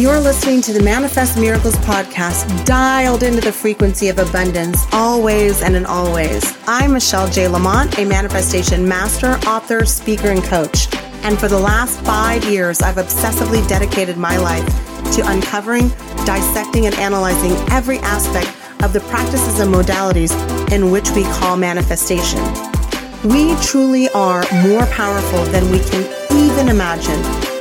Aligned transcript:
You're 0.00 0.18
listening 0.18 0.62
to 0.62 0.72
the 0.72 0.82
Manifest 0.82 1.38
Miracles 1.38 1.76
podcast, 1.76 2.64
dialed 2.64 3.22
into 3.22 3.42
the 3.42 3.52
frequency 3.52 4.08
of 4.08 4.18
abundance, 4.18 4.86
always 4.92 5.60
and 5.60 5.76
in 5.76 5.84
always. 5.84 6.56
I'm 6.66 6.94
Michelle 6.94 7.28
J. 7.28 7.48
Lamont, 7.48 7.98
a 7.98 8.06
manifestation 8.06 8.88
master, 8.88 9.32
author, 9.46 9.84
speaker, 9.84 10.28
and 10.28 10.42
coach. 10.42 10.88
And 11.22 11.38
for 11.38 11.48
the 11.48 11.58
last 11.58 12.00
five 12.00 12.42
years, 12.44 12.80
I've 12.80 12.96
obsessively 12.96 13.68
dedicated 13.68 14.16
my 14.16 14.38
life 14.38 14.64
to 15.16 15.30
uncovering, 15.30 15.90
dissecting, 16.24 16.86
and 16.86 16.94
analyzing 16.94 17.52
every 17.70 17.98
aspect 17.98 18.48
of 18.82 18.94
the 18.94 19.00
practices 19.00 19.60
and 19.60 19.70
modalities 19.70 20.32
in 20.72 20.90
which 20.90 21.10
we 21.10 21.24
call 21.24 21.58
manifestation. 21.58 22.40
We 23.22 23.54
truly 23.56 24.08
are 24.12 24.46
more 24.66 24.86
powerful 24.86 25.44
than 25.52 25.70
we 25.70 25.80
can 25.80 26.10
even 26.32 26.70
imagine 26.70 27.49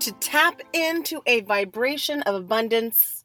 to 0.00 0.12
tap 0.12 0.60
into 0.72 1.22
a 1.26 1.40
vibration 1.40 2.22
of 2.22 2.34
abundance. 2.34 3.24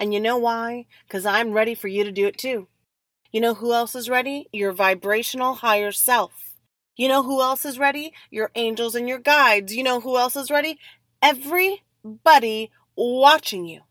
And 0.00 0.12
you 0.12 0.20
know 0.20 0.36
why? 0.36 0.86
Because 1.06 1.26
I'm 1.26 1.52
ready 1.52 1.74
for 1.74 1.88
you 1.88 2.04
to 2.04 2.12
do 2.12 2.26
it 2.26 2.38
too. 2.38 2.68
You 3.32 3.40
know 3.40 3.54
who 3.54 3.72
else 3.72 3.94
is 3.94 4.08
ready? 4.08 4.48
Your 4.52 4.72
vibrational 4.72 5.54
higher 5.54 5.92
self. 5.92 6.54
You 6.96 7.08
know 7.08 7.22
who 7.22 7.40
else 7.40 7.64
is 7.64 7.78
ready? 7.78 8.12
Your 8.30 8.50
angels 8.54 8.94
and 8.94 9.08
your 9.08 9.18
guides. 9.18 9.74
You 9.74 9.82
know 9.82 10.00
who 10.00 10.16
else 10.16 10.34
is 10.34 10.50
ready? 10.50 10.78
Everybody 11.22 12.70
watching 12.96 13.66
you. 13.66 13.82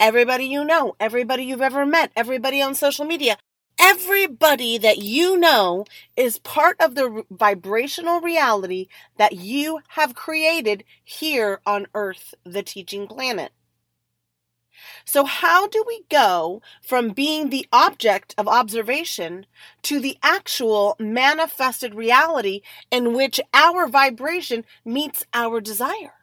Everybody 0.00 0.44
you 0.44 0.64
know, 0.64 0.94
everybody 1.00 1.44
you've 1.44 1.60
ever 1.60 1.84
met, 1.84 2.12
everybody 2.14 2.62
on 2.62 2.74
social 2.74 3.04
media, 3.04 3.36
everybody 3.78 4.78
that 4.78 4.98
you 4.98 5.38
know 5.38 5.84
is 6.16 6.38
part 6.38 6.76
of 6.80 6.94
the 6.94 7.24
vibrational 7.30 8.20
reality 8.20 8.88
that 9.16 9.32
you 9.34 9.80
have 9.90 10.14
created 10.14 10.84
here 11.04 11.60
on 11.66 11.86
Earth, 11.94 12.34
the 12.44 12.62
teaching 12.62 13.06
planet. 13.06 13.52
So, 15.04 15.24
how 15.24 15.66
do 15.66 15.82
we 15.86 16.04
go 16.08 16.62
from 16.82 17.10
being 17.10 17.50
the 17.50 17.66
object 17.72 18.34
of 18.38 18.46
observation 18.48 19.46
to 19.82 20.00
the 20.00 20.18
actual 20.22 20.96
manifested 21.00 21.94
reality 21.94 22.60
in 22.90 23.14
which 23.14 23.40
our 23.52 23.88
vibration 23.88 24.64
meets 24.84 25.24
our 25.34 25.60
desire? 25.60 26.14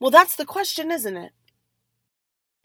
Well, 0.00 0.10
that's 0.10 0.36
the 0.36 0.44
question, 0.46 0.90
isn't 0.90 1.16
it? 1.16 1.32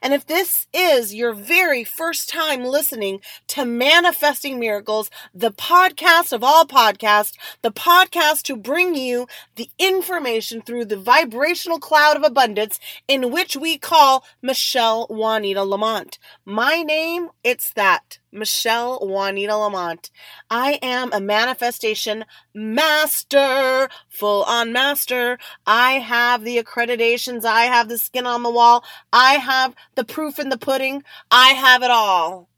And 0.03 0.13
if 0.13 0.25
this 0.25 0.67
is 0.73 1.15
your 1.15 1.33
very 1.33 1.85
first 1.85 2.27
time 2.27 2.65
listening 2.65 3.21
to 3.47 3.63
Manifesting 3.63 4.59
Miracles, 4.59 5.09
the 5.33 5.51
podcast 5.53 6.33
of 6.33 6.43
all 6.43 6.65
podcasts, 6.65 7.37
the 7.61 7.71
podcast 7.71 8.41
to 8.43 8.57
bring 8.57 8.95
you 8.95 9.27
the 9.55 9.69
information 9.79 10.61
through 10.61 10.85
the 10.85 10.97
vibrational 10.97 11.79
cloud 11.79 12.17
of 12.17 12.23
abundance 12.23 12.81
in 13.07 13.31
which 13.31 13.55
we 13.55 13.77
call 13.77 14.25
Michelle 14.41 15.07
Juanita 15.09 15.63
Lamont. 15.63 16.19
My 16.43 16.83
name, 16.83 17.29
it's 17.41 17.71
that. 17.71 18.19
Michelle 18.33 18.99
Juanita 18.99 19.55
Lamont. 19.55 20.09
I 20.49 20.79
am 20.81 21.13
a 21.13 21.21
manifestation 21.21 22.25
master, 22.53 23.89
full 24.09 24.43
on 24.43 24.73
master. 24.73 25.37
I 25.65 25.93
have 25.93 26.43
the 26.43 26.61
accreditations. 26.61 27.45
I 27.45 27.63
have 27.63 27.89
the 27.89 27.97
skin 27.97 28.25
on 28.25 28.43
the 28.43 28.51
wall. 28.51 28.83
I 29.11 29.35
have 29.35 29.75
the 29.95 30.03
proof 30.03 30.39
in 30.39 30.49
the 30.49 30.57
pudding. 30.57 31.03
I 31.31 31.49
have 31.49 31.83
it 31.83 31.91
all. 31.91 32.49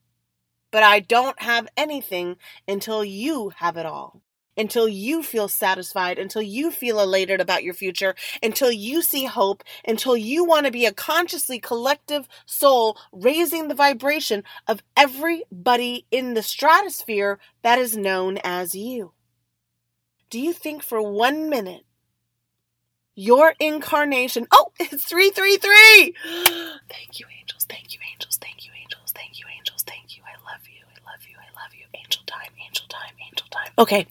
But 0.72 0.84
I 0.84 1.00
don't 1.00 1.42
have 1.42 1.68
anything 1.78 2.38
until 2.68 3.04
you 3.06 3.52
have 3.58 3.78
it 3.78 3.86
all 3.86 4.25
until 4.58 4.88
you 4.88 5.24
feel 5.24 5.48
satisfied, 5.48 6.18
until 6.18 6.42
you 6.42 6.72
feel 6.72 7.00
elated 7.00 7.42
about 7.42 7.64
your 7.64 7.74
future, 7.74 8.16
until 8.42 8.72
you 8.72 9.02
see 9.02 9.26
hope, 9.26 9.64
until 9.86 10.16
you 10.18 10.44
want 10.46 10.66
to 10.66 10.72
be 10.72 10.86
a 10.86 10.94
consciously 10.94 11.60
collective 11.60 12.28
soul 12.46 12.98
raising 13.12 13.68
the 13.68 13.76
vibration 13.76 14.44
of 14.68 14.84
everybody 14.96 16.06
in 16.12 16.34
the 16.34 16.44
stratosphere 16.44 17.40
that 17.62 17.80
is 17.80 17.98
known 17.98 18.38
as 18.44 18.76
you. 18.76 19.14
Do 20.30 20.40
you 20.40 20.54
think 20.54 20.84
for 20.84 21.02
one 21.02 21.50
minute 21.50 21.86
your 23.16 23.56
incarnation, 23.60 24.48
oh, 24.52 24.72
it's 24.80 25.06
333! 25.06 26.16
Thank 26.90 27.20
you, 27.20 27.26
angels, 27.40 27.66
thank 27.68 27.94
you, 27.94 28.00
angels, 28.12 28.38
thank 28.38 28.66
you, 28.66 28.72
angels, 28.76 29.12
thank 29.16 29.40
you, 29.40 29.46
angels, 29.58 29.84
thank 29.84 30.18
you. 30.18 30.24
I 30.28 30.36
love 30.52 30.62
you, 30.68 30.84
I 30.84 31.00
love 31.10 31.24
you, 31.30 31.36
I 31.40 31.50
love 31.56 31.74
you, 31.74 31.86
angel 31.96 32.22
time, 32.28 32.52
angel 32.60 32.86
time, 32.90 33.15
time. 33.56 33.72
Okay. 33.78 34.08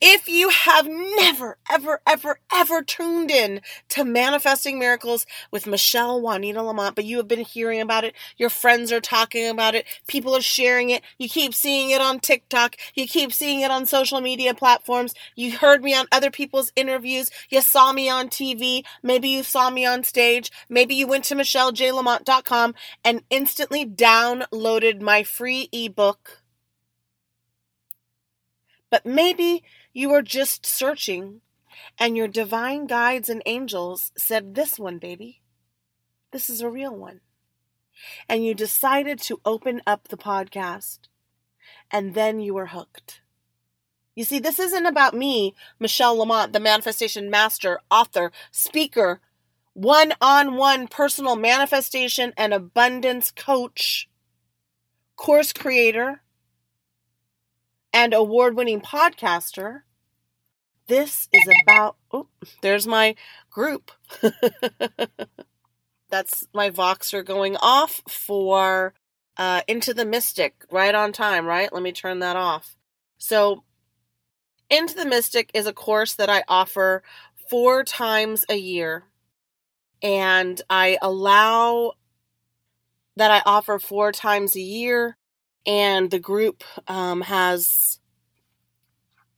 If 0.00 0.28
you 0.28 0.50
have 0.50 0.86
never, 0.86 1.58
ever, 1.68 2.00
ever, 2.06 2.38
ever 2.52 2.82
tuned 2.82 3.32
in 3.32 3.60
to 3.88 4.04
Manifesting 4.04 4.78
Miracles 4.78 5.26
with 5.50 5.66
Michelle 5.66 6.20
Juanita 6.20 6.62
Lamont, 6.62 6.94
but 6.94 7.04
you 7.04 7.16
have 7.16 7.26
been 7.26 7.40
hearing 7.40 7.80
about 7.80 8.04
it, 8.04 8.14
your 8.36 8.48
friends 8.48 8.92
are 8.92 9.00
talking 9.00 9.48
about 9.48 9.74
it, 9.74 9.86
people 10.06 10.36
are 10.36 10.40
sharing 10.40 10.90
it, 10.90 11.02
you 11.18 11.28
keep 11.28 11.52
seeing 11.52 11.90
it 11.90 12.00
on 12.00 12.20
TikTok, 12.20 12.76
you 12.94 13.08
keep 13.08 13.32
seeing 13.32 13.60
it 13.60 13.72
on 13.72 13.86
social 13.86 14.20
media 14.20 14.54
platforms, 14.54 15.14
you 15.34 15.58
heard 15.58 15.82
me 15.82 15.96
on 15.96 16.06
other 16.12 16.30
people's 16.30 16.70
interviews, 16.76 17.28
you 17.50 17.60
saw 17.60 17.92
me 17.92 18.08
on 18.08 18.28
TV, 18.28 18.84
maybe 19.02 19.28
you 19.28 19.42
saw 19.42 19.68
me 19.68 19.84
on 19.84 20.04
stage, 20.04 20.52
maybe 20.68 20.94
you 20.94 21.08
went 21.08 21.24
to 21.24 21.34
michellejlamont.com 21.34 22.72
and 23.04 23.24
instantly 23.30 23.84
downloaded 23.84 25.00
my 25.00 25.24
free 25.24 25.68
ebook. 25.72 26.37
But 28.90 29.04
maybe 29.04 29.62
you 29.92 30.10
were 30.10 30.22
just 30.22 30.64
searching, 30.64 31.40
and 31.98 32.16
your 32.16 32.28
divine 32.28 32.86
guides 32.86 33.28
and 33.28 33.42
angels 33.46 34.12
said, 34.16 34.54
This 34.54 34.78
one, 34.78 34.98
baby. 34.98 35.42
This 36.32 36.50
is 36.50 36.60
a 36.60 36.68
real 36.68 36.94
one. 36.94 37.20
And 38.28 38.44
you 38.44 38.54
decided 38.54 39.18
to 39.22 39.40
open 39.44 39.82
up 39.86 40.08
the 40.08 40.16
podcast, 40.16 41.00
and 41.90 42.14
then 42.14 42.40
you 42.40 42.54
were 42.54 42.66
hooked. 42.66 43.22
You 44.14 44.24
see, 44.24 44.38
this 44.38 44.58
isn't 44.58 44.86
about 44.86 45.14
me, 45.14 45.54
Michelle 45.78 46.16
Lamont, 46.16 46.52
the 46.52 46.60
manifestation 46.60 47.30
master, 47.30 47.78
author, 47.90 48.32
speaker, 48.50 49.20
one 49.74 50.12
on 50.20 50.56
one 50.56 50.88
personal 50.88 51.36
manifestation 51.36 52.32
and 52.36 52.52
abundance 52.52 53.30
coach, 53.30 54.08
course 55.14 55.52
creator, 55.52 56.22
and 57.92 58.14
award 58.14 58.56
winning 58.56 58.80
podcaster. 58.80 59.82
This 60.86 61.28
is 61.32 61.48
about, 61.62 61.96
oh, 62.12 62.28
there's 62.62 62.86
my 62.86 63.14
group. 63.50 63.90
That's 66.10 66.46
my 66.54 66.70
Voxer 66.70 67.24
going 67.24 67.56
off 67.60 68.00
for 68.08 68.94
uh, 69.36 69.60
Into 69.68 69.92
the 69.92 70.06
Mystic 70.06 70.64
right 70.70 70.94
on 70.94 71.12
time, 71.12 71.44
right? 71.46 71.72
Let 71.72 71.82
me 71.82 71.92
turn 71.92 72.20
that 72.20 72.36
off. 72.36 72.76
So, 73.18 73.64
Into 74.70 74.94
the 74.94 75.04
Mystic 75.04 75.50
is 75.52 75.66
a 75.66 75.72
course 75.72 76.14
that 76.14 76.30
I 76.30 76.42
offer 76.48 77.02
four 77.50 77.84
times 77.84 78.44
a 78.48 78.56
year. 78.56 79.04
And 80.02 80.60
I 80.70 80.96
allow 81.02 81.92
that 83.16 83.30
I 83.30 83.42
offer 83.44 83.78
four 83.78 84.12
times 84.12 84.54
a 84.56 84.60
year. 84.60 85.16
And 85.66 86.10
the 86.10 86.18
group 86.18 86.64
um, 86.86 87.22
has 87.22 87.98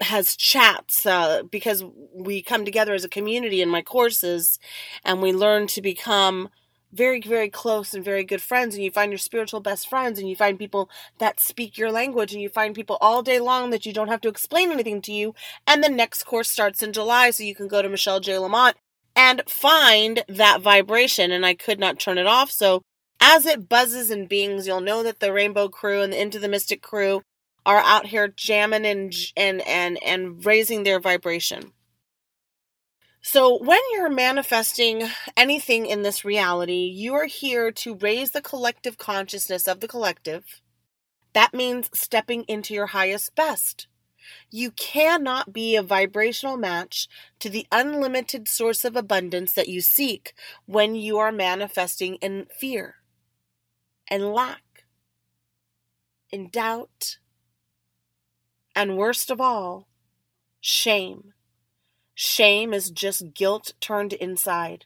has 0.01 0.37
chats 0.37 1.05
uh, 1.05 1.43
because 1.51 1.85
we 2.15 2.43
come 2.43 2.65
together 2.65 2.95
as 2.95 3.05
a 3.05 3.09
community 3.09 3.61
in 3.61 3.69
my 3.69 3.83
courses 3.83 4.59
and 5.05 5.21
we 5.21 5.33
learn 5.33 5.67
to 5.67 5.83
become 5.83 6.49
very 6.93 7.21
very 7.21 7.49
close 7.49 7.95
and 7.95 8.05
very 8.05 8.25
good 8.25 8.43
friends 8.43 8.75
and 8.75 8.83
you 8.83 8.91
find 8.91 9.13
your 9.13 9.19
spiritual 9.19 9.61
best 9.61 9.89
friends 9.89 10.19
and 10.19 10.29
you 10.29 10.35
find 10.35 10.59
people 10.59 10.91
that 11.19 11.39
speak 11.39 11.79
your 11.79 11.93
language 11.93 12.33
and 12.33 12.43
you 12.43 12.49
find 12.49 12.75
people 12.75 12.99
all 13.01 13.23
day 13.23 13.39
long 13.39 13.71
that 13.71 13.87
you 13.87 13.93
don't 13.93 14.09
have 14.09 14.21
to 14.21 14.29
explain 14.29 14.73
anything 14.73 15.01
to 15.01 15.13
you 15.13 15.35
and 15.67 15.85
the 15.85 15.89
next 15.89 16.25
course 16.25 16.51
starts 16.51 16.83
in 16.83 16.93
July 16.93 17.31
so 17.31 17.45
you 17.45 17.55
can 17.55 17.69
go 17.69 17.81
to 17.81 17.89
Michelle 17.89 18.19
J. 18.19 18.39
Lamont 18.39 18.77
and 19.15 19.43
find 19.49 20.25
that 20.29 20.63
vibration 20.63 21.31
and 21.31 21.47
I 21.47 21.55
could 21.55 21.79
not 21.79 22.01
turn 22.01 22.19
it 22.19 22.27
off 22.27 22.51
so 22.51 22.83
as 23.31 23.47
it 23.47 23.69
buzzes 23.69 24.11
and 24.11 24.29
bings 24.29 24.67
you'll 24.67 24.81
know 24.81 25.05
that 25.05 25.21
the 25.21 25.33
rainbow 25.33 25.69
crew 25.69 26.03
and 26.03 26.13
the 26.13 26.21
into 26.21 26.41
the 26.41 26.49
mystic 26.49 26.83
crew 26.83 27.23
are 27.65 27.79
out 27.79 28.07
here 28.07 28.27
jamming 28.27 28.85
and 28.85 29.15
and 29.37 29.61
and 29.69 30.03
and 30.03 30.45
raising 30.45 30.83
their 30.83 30.99
vibration. 30.99 31.73
So, 33.23 33.57
when 33.63 33.79
you're 33.93 34.09
manifesting 34.09 35.09
anything 35.37 35.87
in 35.87 36.03
this 36.03 36.25
reality, 36.25 36.91
you 36.93 37.15
are 37.15 37.27
here 37.27 37.71
to 37.71 37.95
raise 37.95 38.33
the 38.33 38.43
collective 38.43 38.99
consciousness 38.99 39.69
of 39.69 39.79
the 39.79 39.89
collective. 39.89 40.61
That 41.33 41.55
means 41.55 41.89
stepping 41.93 42.43
into 42.49 42.75
your 42.75 42.87
highest 42.87 43.37
best. 43.37 43.87
You 44.51 44.73
cannot 44.73 45.53
be 45.53 45.77
a 45.77 45.83
vibrational 45.83 46.57
match 46.57 47.09
to 47.39 47.49
the 47.49 47.67
unlimited 47.71 48.49
source 48.49 48.85
of 48.85 48.97
abundance 48.97 49.53
that 49.53 49.69
you 49.69 49.81
seek 49.81 50.33
when 50.67 50.97
you 50.97 51.19
are 51.19 51.31
manifesting 51.31 52.17
in 52.17 52.47
fear 52.59 53.00
and 54.11 54.33
lack, 54.33 54.85
and 56.33 56.51
doubt, 56.51 57.19
and 58.75 58.97
worst 58.97 59.31
of 59.31 59.41
all, 59.41 59.89
shame. 60.61 61.33
Shame 62.15 62.75
is 62.75 62.91
just 62.91 63.35
guilt 63.35 63.73
turned 63.81 64.13
inside. 64.13 64.85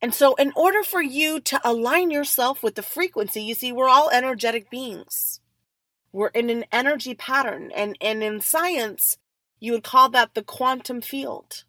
And 0.00 0.14
so, 0.14 0.34
in 0.34 0.52
order 0.56 0.82
for 0.82 1.00
you 1.02 1.40
to 1.40 1.60
align 1.62 2.10
yourself 2.10 2.62
with 2.62 2.74
the 2.74 2.82
frequency, 2.82 3.42
you 3.42 3.54
see, 3.54 3.70
we're 3.70 3.88
all 3.88 4.10
energetic 4.10 4.70
beings. 4.70 5.40
We're 6.12 6.28
in 6.28 6.50
an 6.50 6.64
energy 6.72 7.14
pattern. 7.14 7.70
And, 7.74 7.96
and 8.00 8.22
in 8.22 8.40
science, 8.40 9.16
you 9.60 9.72
would 9.72 9.84
call 9.84 10.08
that 10.10 10.34
the 10.34 10.42
quantum 10.42 11.00
field. 11.02 11.64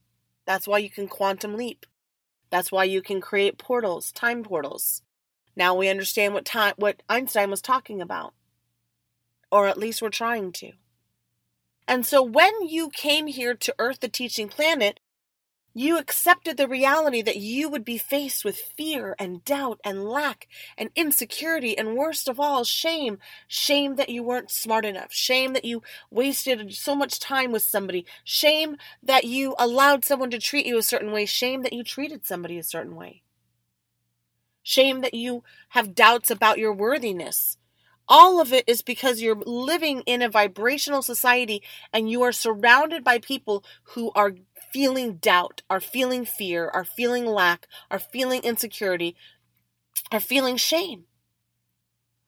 That's 0.45 0.67
why 0.67 0.79
you 0.79 0.89
can 0.89 1.07
quantum 1.07 1.55
leap. 1.55 1.85
That's 2.49 2.71
why 2.71 2.85
you 2.85 3.01
can 3.01 3.21
create 3.21 3.57
portals, 3.57 4.11
time 4.11 4.43
portals. 4.43 5.03
Now 5.55 5.75
we 5.75 5.89
understand 5.89 6.33
what 6.33 6.45
time 6.45 6.73
what 6.77 7.03
Einstein 7.09 7.49
was 7.49 7.61
talking 7.61 8.01
about. 8.01 8.33
Or 9.51 9.67
at 9.67 9.77
least 9.77 10.01
we're 10.01 10.09
trying 10.09 10.51
to. 10.53 10.71
And 11.87 12.05
so 12.05 12.23
when 12.23 12.67
you 12.67 12.89
came 12.89 13.27
here 13.27 13.53
to 13.53 13.75
Earth, 13.77 13.99
the 13.99 14.07
teaching 14.07 14.47
planet, 14.47 14.99
you 15.75 15.97
accepted 15.97 16.55
the 16.55 16.67
reality 16.67 17.23
that 17.23 17.37
you 17.37 17.67
would 17.67 17.83
be 17.83 17.97
faced 17.97 18.45
with 18.45 18.57
fear 18.57 19.15
and 19.17 19.43
doubt 19.43 19.79
and 19.83 20.07
lack 20.07 20.47
and 20.77 20.91
insecurity 20.95 21.75
and 21.75 21.95
worst 21.95 22.29
of 22.29 22.39
all, 22.39 22.63
shame. 22.63 23.17
Shame 23.47 23.95
that 23.95 24.09
you 24.09 24.21
weren't 24.21 24.51
smart 24.51 24.85
enough. 24.85 25.11
Shame 25.11 25.53
that 25.53 25.65
you 25.65 25.81
wasted 26.11 26.73
so 26.75 26.95
much 26.95 27.19
time 27.19 27.51
with 27.51 27.63
somebody. 27.63 28.05
Shame 28.23 28.77
that 29.01 29.23
you 29.23 29.55
allowed 29.57 30.05
someone 30.05 30.29
to 30.29 30.39
treat 30.39 30.67
you 30.67 30.77
a 30.77 30.83
certain 30.83 31.11
way. 31.11 31.25
Shame 31.25 31.63
that 31.63 31.73
you 31.73 31.83
treated 31.83 32.23
somebody 32.23 32.59
a 32.59 32.63
certain 32.63 32.95
way. 32.95 33.22
Shame 34.63 35.01
that 35.01 35.13
you 35.13 35.43
have 35.69 35.93
doubts 35.93 36.31
about 36.31 36.57
your 36.57 36.73
worthiness. 36.73 37.57
All 38.07 38.41
of 38.41 38.51
it 38.51 38.63
is 38.67 38.81
because 38.81 39.21
you're 39.21 39.41
living 39.45 40.01
in 40.05 40.21
a 40.21 40.29
vibrational 40.29 41.01
society 41.01 41.61
and 41.91 42.09
you 42.09 42.21
are 42.21 42.31
surrounded 42.31 43.03
by 43.03 43.19
people 43.19 43.63
who 43.89 44.11
are 44.15 44.35
feeling 44.71 45.17
doubt, 45.17 45.61
are 45.69 45.79
feeling 45.79 46.25
fear, 46.25 46.69
are 46.69 46.83
feeling 46.83 47.25
lack, 47.25 47.67
are 47.91 47.99
feeling 47.99 48.41
insecurity, 48.41 49.15
are 50.11 50.19
feeling 50.19 50.57
shame. 50.57 51.05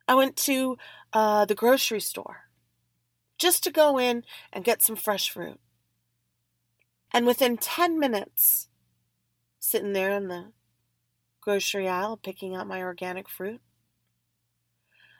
I 0.07 0.15
went 0.15 0.35
to 0.37 0.77
uh, 1.13 1.45
the 1.45 1.55
grocery 1.55 1.99
store 1.99 2.43
just 3.37 3.63
to 3.63 3.71
go 3.71 3.97
in 3.97 4.23
and 4.53 4.63
get 4.63 4.81
some 4.81 4.95
fresh 4.95 5.29
fruit. 5.29 5.59
And 7.11 7.25
within 7.25 7.57
10 7.57 7.99
minutes, 7.99 8.67
sitting 9.59 9.93
there 9.93 10.11
in 10.11 10.27
the 10.27 10.51
grocery 11.45 11.87
aisle 11.87 12.17
picking 12.17 12.55
out 12.55 12.67
my 12.67 12.81
organic 12.81 13.29
fruit, 13.29 13.61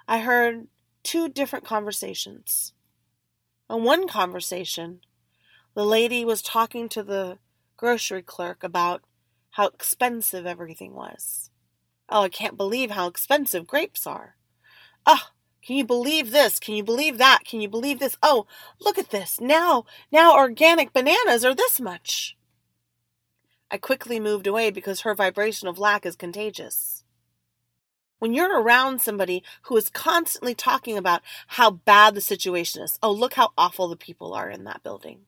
I 0.08 0.20
heard 0.20 0.68
two 1.04 1.30
different 1.30 1.64
conversations. 1.64 2.74
In 3.70 3.84
one 3.84 4.08
conversation, 4.08 5.02
the 5.76 5.86
lady 5.86 6.26
was 6.26 6.42
talking 6.42 6.90
to 6.90 7.04
the 7.04 7.38
grocery 7.78 8.24
clerk 8.24 8.64
about 8.64 9.04
how 9.52 9.68
expensive 9.68 10.48
everything 10.48 10.96
was. 10.96 11.52
Oh, 12.10 12.24
I 12.24 12.30
can't 12.30 12.58
believe 12.58 12.92
how 12.92 13.08
expensive 13.08 13.68
grapes 13.68 14.08
are. 14.08 14.36
Ah, 15.06 15.30
oh, 15.30 15.36
can 15.64 15.76
you 15.76 15.86
believe 15.86 16.32
this? 16.32 16.60
Can 16.60 16.76
you 16.76 16.84
believe 16.84 17.20
that? 17.20 17.40
Can 17.46 17.62
you 17.62 17.70
believe 17.70 18.00
this? 18.00 18.18
Oh, 18.24 18.48
look 18.82 18.98
at 18.98 19.12
this. 19.12 19.40
Now, 19.40 19.86
now 20.12 20.36
organic 20.36 20.92
bananas 20.92 21.46
are 21.46 21.56
this 21.56 21.80
much. 21.80 22.36
I 23.76 23.78
quickly 23.78 24.22
moved 24.22 24.48
away 24.48 24.72
because 24.72 25.02
her 25.02 25.14
vibration 25.14 25.68
of 25.68 25.78
lack 25.78 26.06
is 26.06 26.16
contagious. 26.16 27.04
When 28.20 28.34
you're 28.34 28.62
around 28.62 29.02
somebody 29.02 29.44
who 29.64 29.76
is 29.76 29.90
constantly 29.90 30.56
talking 30.56 30.98
about 30.98 31.22
how 31.48 31.72
bad 31.72 32.16
the 32.16 32.22
situation 32.22 32.84
is, 32.84 32.98
oh, 33.04 33.12
look 33.12 33.34
how 33.34 33.50
awful 33.58 33.90
the 33.90 33.98
people 33.98 34.34
are 34.34 34.50
in 34.50 34.64
that 34.64 34.82
building. 34.82 35.24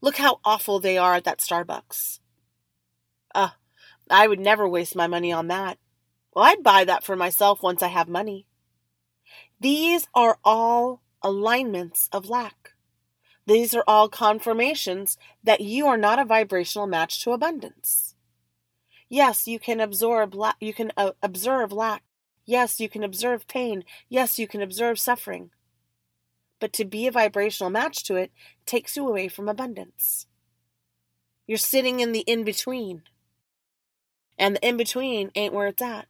Look 0.00 0.16
how 0.16 0.40
awful 0.44 0.80
they 0.80 0.98
are 0.98 1.14
at 1.14 1.22
that 1.22 1.38
Starbucks. 1.38 2.18
Uh, 3.32 3.50
I 4.10 4.26
would 4.26 4.40
never 4.40 4.68
waste 4.68 4.96
my 4.96 5.06
money 5.06 5.30
on 5.30 5.46
that. 5.46 5.78
Well, 6.34 6.46
I'd 6.46 6.64
buy 6.64 6.84
that 6.86 7.04
for 7.04 7.14
myself 7.14 7.62
once 7.62 7.80
I 7.80 7.88
have 7.88 8.08
money. 8.08 8.48
These 9.60 10.08
are 10.16 10.40
all 10.42 11.00
alignments 11.22 12.08
of 12.10 12.28
lack. 12.28 12.73
These 13.46 13.74
are 13.74 13.84
all 13.86 14.08
confirmations 14.08 15.18
that 15.42 15.60
you 15.60 15.86
are 15.86 15.98
not 15.98 16.18
a 16.18 16.24
vibrational 16.24 16.86
match 16.86 17.22
to 17.24 17.32
abundance. 17.32 18.14
Yes, 19.08 19.46
you 19.46 19.58
can 19.58 19.80
absorb 19.80 20.34
la- 20.34 20.54
you 20.60 20.72
can 20.72 20.92
uh, 20.96 21.12
observe 21.22 21.72
lack 21.72 22.02
Yes, 22.46 22.78
you 22.78 22.88
can 22.88 23.02
observe 23.02 23.48
pain. 23.48 23.84
Yes, 24.08 24.38
you 24.38 24.46
can 24.46 24.60
observe 24.60 24.98
suffering. 24.98 25.50
But 26.60 26.72
to 26.74 26.84
be 26.84 27.06
a 27.06 27.12
vibrational 27.12 27.70
match 27.70 28.04
to 28.04 28.16
it 28.16 28.32
takes 28.66 28.96
you 28.96 29.08
away 29.08 29.28
from 29.28 29.48
abundance. 29.48 30.26
You're 31.46 31.58
sitting 31.58 32.00
in 32.00 32.12
the 32.12 32.20
in 32.20 32.44
between. 32.44 33.02
And 34.38 34.56
the 34.56 34.66
in 34.66 34.76
between 34.76 35.30
ain't 35.34 35.54
where 35.54 35.68
it's 35.68 35.82
at. 35.82 36.06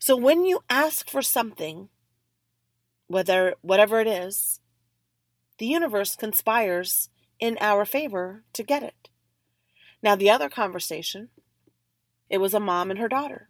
So 0.00 0.16
when 0.16 0.44
you 0.44 0.60
ask 0.68 1.08
for 1.08 1.22
something, 1.22 1.88
whether 3.06 3.54
whatever 3.62 4.00
it 4.00 4.08
is, 4.08 4.60
the 5.62 5.68
universe 5.68 6.16
conspires 6.16 7.08
in 7.38 7.56
our 7.60 7.84
favor 7.84 8.42
to 8.52 8.64
get 8.64 8.82
it. 8.82 9.08
Now 10.02 10.16
the 10.16 10.28
other 10.28 10.48
conversation, 10.48 11.28
it 12.28 12.38
was 12.38 12.52
a 12.52 12.58
mom 12.58 12.90
and 12.90 12.98
her 12.98 13.06
daughter. 13.06 13.48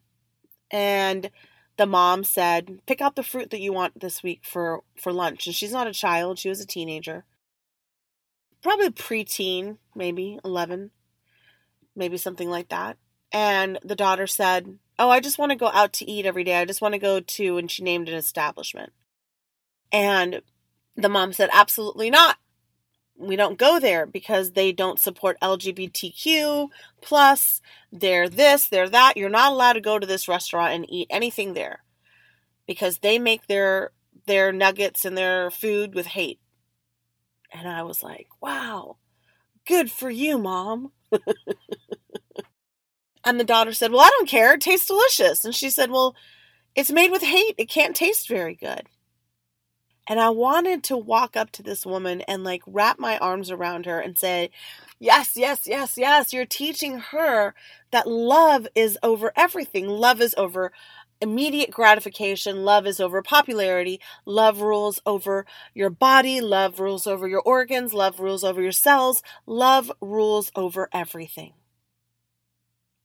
And 0.70 1.30
the 1.78 1.86
mom 1.86 2.22
said, 2.22 2.80
"Pick 2.84 3.00
out 3.00 3.16
the 3.16 3.22
fruit 3.22 3.48
that 3.48 3.62
you 3.62 3.72
want 3.72 3.98
this 3.98 4.22
week 4.22 4.44
for 4.44 4.84
for 4.94 5.10
lunch." 5.10 5.46
And 5.46 5.56
she's 5.56 5.72
not 5.72 5.86
a 5.86 5.94
child; 5.94 6.38
she 6.38 6.50
was 6.50 6.60
a 6.60 6.66
teenager, 6.66 7.24
probably 8.62 8.90
preteen, 8.90 9.78
maybe 9.94 10.38
eleven, 10.44 10.90
maybe 11.96 12.18
something 12.18 12.50
like 12.50 12.68
that. 12.68 12.98
And 13.32 13.78
the 13.82 13.96
daughter 13.96 14.26
said, 14.26 14.78
"Oh, 14.98 15.08
I 15.08 15.20
just 15.20 15.38
want 15.38 15.48
to 15.48 15.56
go 15.56 15.68
out 15.68 15.94
to 15.94 16.10
eat 16.10 16.26
every 16.26 16.44
day. 16.44 16.56
I 16.56 16.66
just 16.66 16.82
want 16.82 16.92
to 16.92 16.98
go 16.98 17.20
to," 17.20 17.56
and 17.56 17.70
she 17.70 17.82
named 17.82 18.10
an 18.10 18.16
establishment. 18.16 18.92
And 19.90 20.42
the 20.96 21.08
mom 21.08 21.32
said, 21.32 21.50
"Absolutely 21.52 22.10
not 22.10 22.38
we 23.16 23.36
don't 23.36 23.58
go 23.58 23.78
there 23.78 24.06
because 24.06 24.52
they 24.52 24.72
don't 24.72 24.98
support 24.98 25.38
LGBTQ 25.40 26.68
plus 27.00 27.60
they're 27.92 28.28
this, 28.28 28.68
they're 28.68 28.88
that. 28.88 29.16
You're 29.16 29.28
not 29.28 29.52
allowed 29.52 29.74
to 29.74 29.80
go 29.80 29.98
to 29.98 30.06
this 30.06 30.28
restaurant 30.28 30.74
and 30.74 30.86
eat 30.88 31.08
anything 31.10 31.54
there 31.54 31.84
because 32.66 32.98
they 32.98 33.18
make 33.18 33.46
their 33.46 33.90
their 34.26 34.52
nuggets 34.52 35.04
and 35.04 35.16
their 35.16 35.50
food 35.50 35.94
with 35.94 36.06
hate. 36.06 36.40
And 37.52 37.68
I 37.68 37.82
was 37.82 38.02
like, 38.02 38.28
"Wow. 38.40 38.96
Good 39.66 39.90
for 39.90 40.10
you, 40.10 40.38
mom." 40.38 40.92
and 43.24 43.38
the 43.38 43.44
daughter 43.44 43.72
said, 43.72 43.92
"Well, 43.92 44.00
I 44.00 44.10
don't 44.10 44.28
care. 44.28 44.54
It 44.54 44.60
tastes 44.60 44.86
delicious." 44.86 45.44
And 45.44 45.54
she 45.54 45.70
said, 45.70 45.90
"Well, 45.90 46.14
it's 46.74 46.90
made 46.90 47.10
with 47.10 47.22
hate. 47.22 47.54
It 47.58 47.68
can't 47.68 47.96
taste 47.96 48.28
very 48.28 48.54
good." 48.54 48.88
And 50.12 50.20
I 50.20 50.28
wanted 50.28 50.84
to 50.84 50.96
walk 50.98 51.38
up 51.38 51.50
to 51.52 51.62
this 51.62 51.86
woman 51.86 52.20
and 52.28 52.44
like 52.44 52.60
wrap 52.66 52.98
my 52.98 53.16
arms 53.16 53.50
around 53.50 53.86
her 53.86 53.98
and 53.98 54.18
say, 54.18 54.50
Yes, 54.98 55.38
yes, 55.38 55.66
yes, 55.66 55.96
yes. 55.96 56.34
You're 56.34 56.44
teaching 56.44 56.98
her 56.98 57.54
that 57.92 58.06
love 58.06 58.68
is 58.74 58.98
over 59.02 59.32
everything. 59.36 59.88
Love 59.88 60.20
is 60.20 60.34
over 60.36 60.70
immediate 61.22 61.70
gratification. 61.70 62.62
Love 62.62 62.86
is 62.86 63.00
over 63.00 63.22
popularity. 63.22 64.02
Love 64.26 64.60
rules 64.60 65.00
over 65.06 65.46
your 65.72 65.88
body. 65.88 66.42
Love 66.42 66.78
rules 66.78 67.06
over 67.06 67.26
your 67.26 67.40
organs. 67.40 67.94
Love 67.94 68.20
rules 68.20 68.44
over 68.44 68.60
your 68.60 68.70
cells. 68.70 69.22
Love 69.46 69.90
rules 70.02 70.52
over 70.54 70.90
everything. 70.92 71.54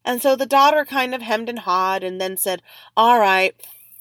And 0.03 0.21
so 0.21 0.35
the 0.35 0.45
daughter 0.45 0.83
kind 0.83 1.15
of 1.15 1.21
hemmed 1.21 1.47
and 1.47 1.59
hawed 1.59 2.03
and 2.03 2.19
then 2.19 2.35
said, 2.35 2.61
All 2.97 3.17
right, 3.17 3.55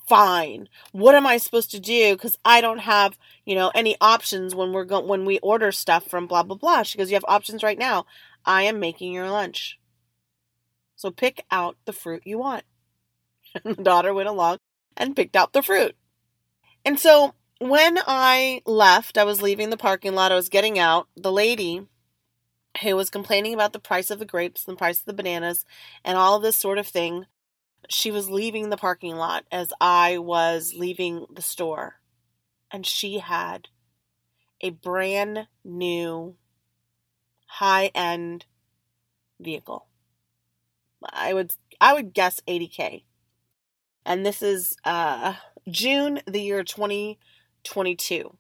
fine. 0.06 0.68
What 0.92 1.14
am 1.14 1.26
I 1.26 1.36
supposed 1.36 1.70
to 1.72 1.80
do? 1.80 2.14
Because 2.14 2.38
I 2.44 2.60
don't 2.60 2.78
have, 2.78 3.18
you 3.44 3.54
know, 3.54 3.70
any 3.75 3.96
options 4.00 4.54
when 4.54 4.72
we're 4.72 4.84
going 4.84 5.08
when 5.08 5.25
we 5.25 5.38
order 5.40 5.72
stuff 5.72 6.06
from 6.06 6.26
blah 6.26 6.42
blah 6.42 6.56
blah. 6.56 6.82
She 6.82 6.98
goes, 6.98 7.10
you 7.10 7.16
have 7.16 7.25
options 7.28 7.62
right 7.62 7.78
now. 7.78 8.06
I 8.44 8.62
am 8.62 8.80
making 8.80 9.12
your 9.12 9.30
lunch. 9.30 9.78
So 10.94 11.10
pick 11.10 11.44
out 11.50 11.76
the 11.84 11.92
fruit 11.92 12.22
you 12.25 12.38
want. 12.38 12.64
And 13.64 13.76
the 13.76 13.82
daughter 13.82 14.12
went 14.12 14.28
along 14.28 14.58
and 14.98 15.16
picked 15.16 15.34
out 15.34 15.54
the 15.54 15.62
fruit. 15.62 15.96
And 16.84 16.98
so 16.98 17.34
when 17.58 17.98
I 18.06 18.60
left, 18.66 19.16
I 19.16 19.25
was 19.25 19.40
leaving 19.40 19.70
the 19.70 19.78
parking 19.78 20.14
lot, 20.14 20.30
I 20.30 20.34
was 20.34 20.50
getting 20.50 20.78
out, 20.78 21.08
the 21.16 21.32
lady 21.32 21.86
who 22.82 22.96
was 22.96 23.08
complaining 23.08 23.54
about 23.54 23.72
the 23.72 23.78
price 23.78 24.10
of 24.10 24.18
the 24.18 24.26
grapes 24.26 24.66
and 24.66 24.76
the 24.76 24.78
price 24.78 24.98
of 24.98 25.06
the 25.06 25.14
bananas 25.14 25.64
and 26.04 26.18
all 26.18 26.38
this 26.38 26.56
sort 26.56 26.76
of 26.76 26.86
thing 26.86 27.26
she 27.88 28.11
was 28.11 28.31
leaving 28.31 28.71
the 28.71 28.76
parking 28.76 29.16
lot 29.16 29.45
as 29.50 29.73
I 29.81 30.19
was 30.19 30.75
leaving 30.76 31.26
the 31.33 31.43
store. 31.43 32.00
And 32.71 32.85
she 32.85 33.19
had 33.19 33.69
a 34.61 34.71
brand 34.71 35.49
new 35.64 36.37
high 37.47 37.90
end 37.95 38.47
vehicle. 39.40 39.87
I 41.12 41.35
would 41.35 41.52
I 41.81 41.95
would 41.95 42.12
guess 42.14 42.40
80k. 42.49 43.05
And 44.05 44.25
this 44.25 44.43
is 44.43 44.75
uh 44.85 45.35
June 45.69 46.21
the 46.26 46.40
year 46.40 46.62
2022. 46.62 48.37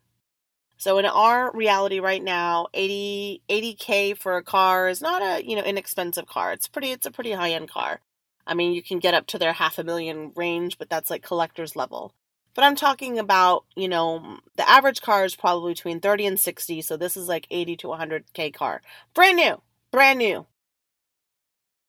So 0.78 0.98
in 0.98 1.06
our 1.06 1.50
reality 1.54 2.00
right 2.00 2.22
now, 2.22 2.66
80 2.74 3.42
80k 3.48 4.18
for 4.18 4.36
a 4.36 4.42
car 4.42 4.88
is 4.88 5.00
not 5.00 5.22
a, 5.22 5.44
you 5.44 5.56
know, 5.56 5.62
inexpensive 5.62 6.26
car. 6.26 6.52
It's 6.52 6.68
pretty 6.68 6.92
it's 6.92 7.06
a 7.06 7.10
pretty 7.10 7.32
high-end 7.32 7.70
car. 7.70 8.00
I 8.46 8.54
mean, 8.54 8.72
you 8.72 8.82
can 8.82 8.98
get 8.98 9.14
up 9.14 9.26
to 9.28 9.38
their 9.38 9.52
half 9.52 9.78
a 9.78 9.84
million 9.84 10.32
range, 10.36 10.78
but 10.78 10.88
that's 10.88 11.10
like 11.10 11.22
collector's 11.22 11.74
level. 11.74 12.14
But 12.54 12.64
I'm 12.64 12.76
talking 12.76 13.18
about, 13.18 13.64
you 13.74 13.88
know, 13.88 14.38
the 14.56 14.68
average 14.68 15.02
car 15.02 15.24
is 15.24 15.36
probably 15.36 15.74
between 15.74 16.00
30 16.00 16.26
and 16.26 16.40
60, 16.40 16.80
so 16.82 16.96
this 16.96 17.16
is 17.16 17.28
like 17.28 17.46
80 17.50 17.76
to 17.78 17.88
100k 17.88 18.54
car. 18.54 18.80
Brand 19.14 19.36
new, 19.36 19.60
brand 19.90 20.18
new. 20.18 20.46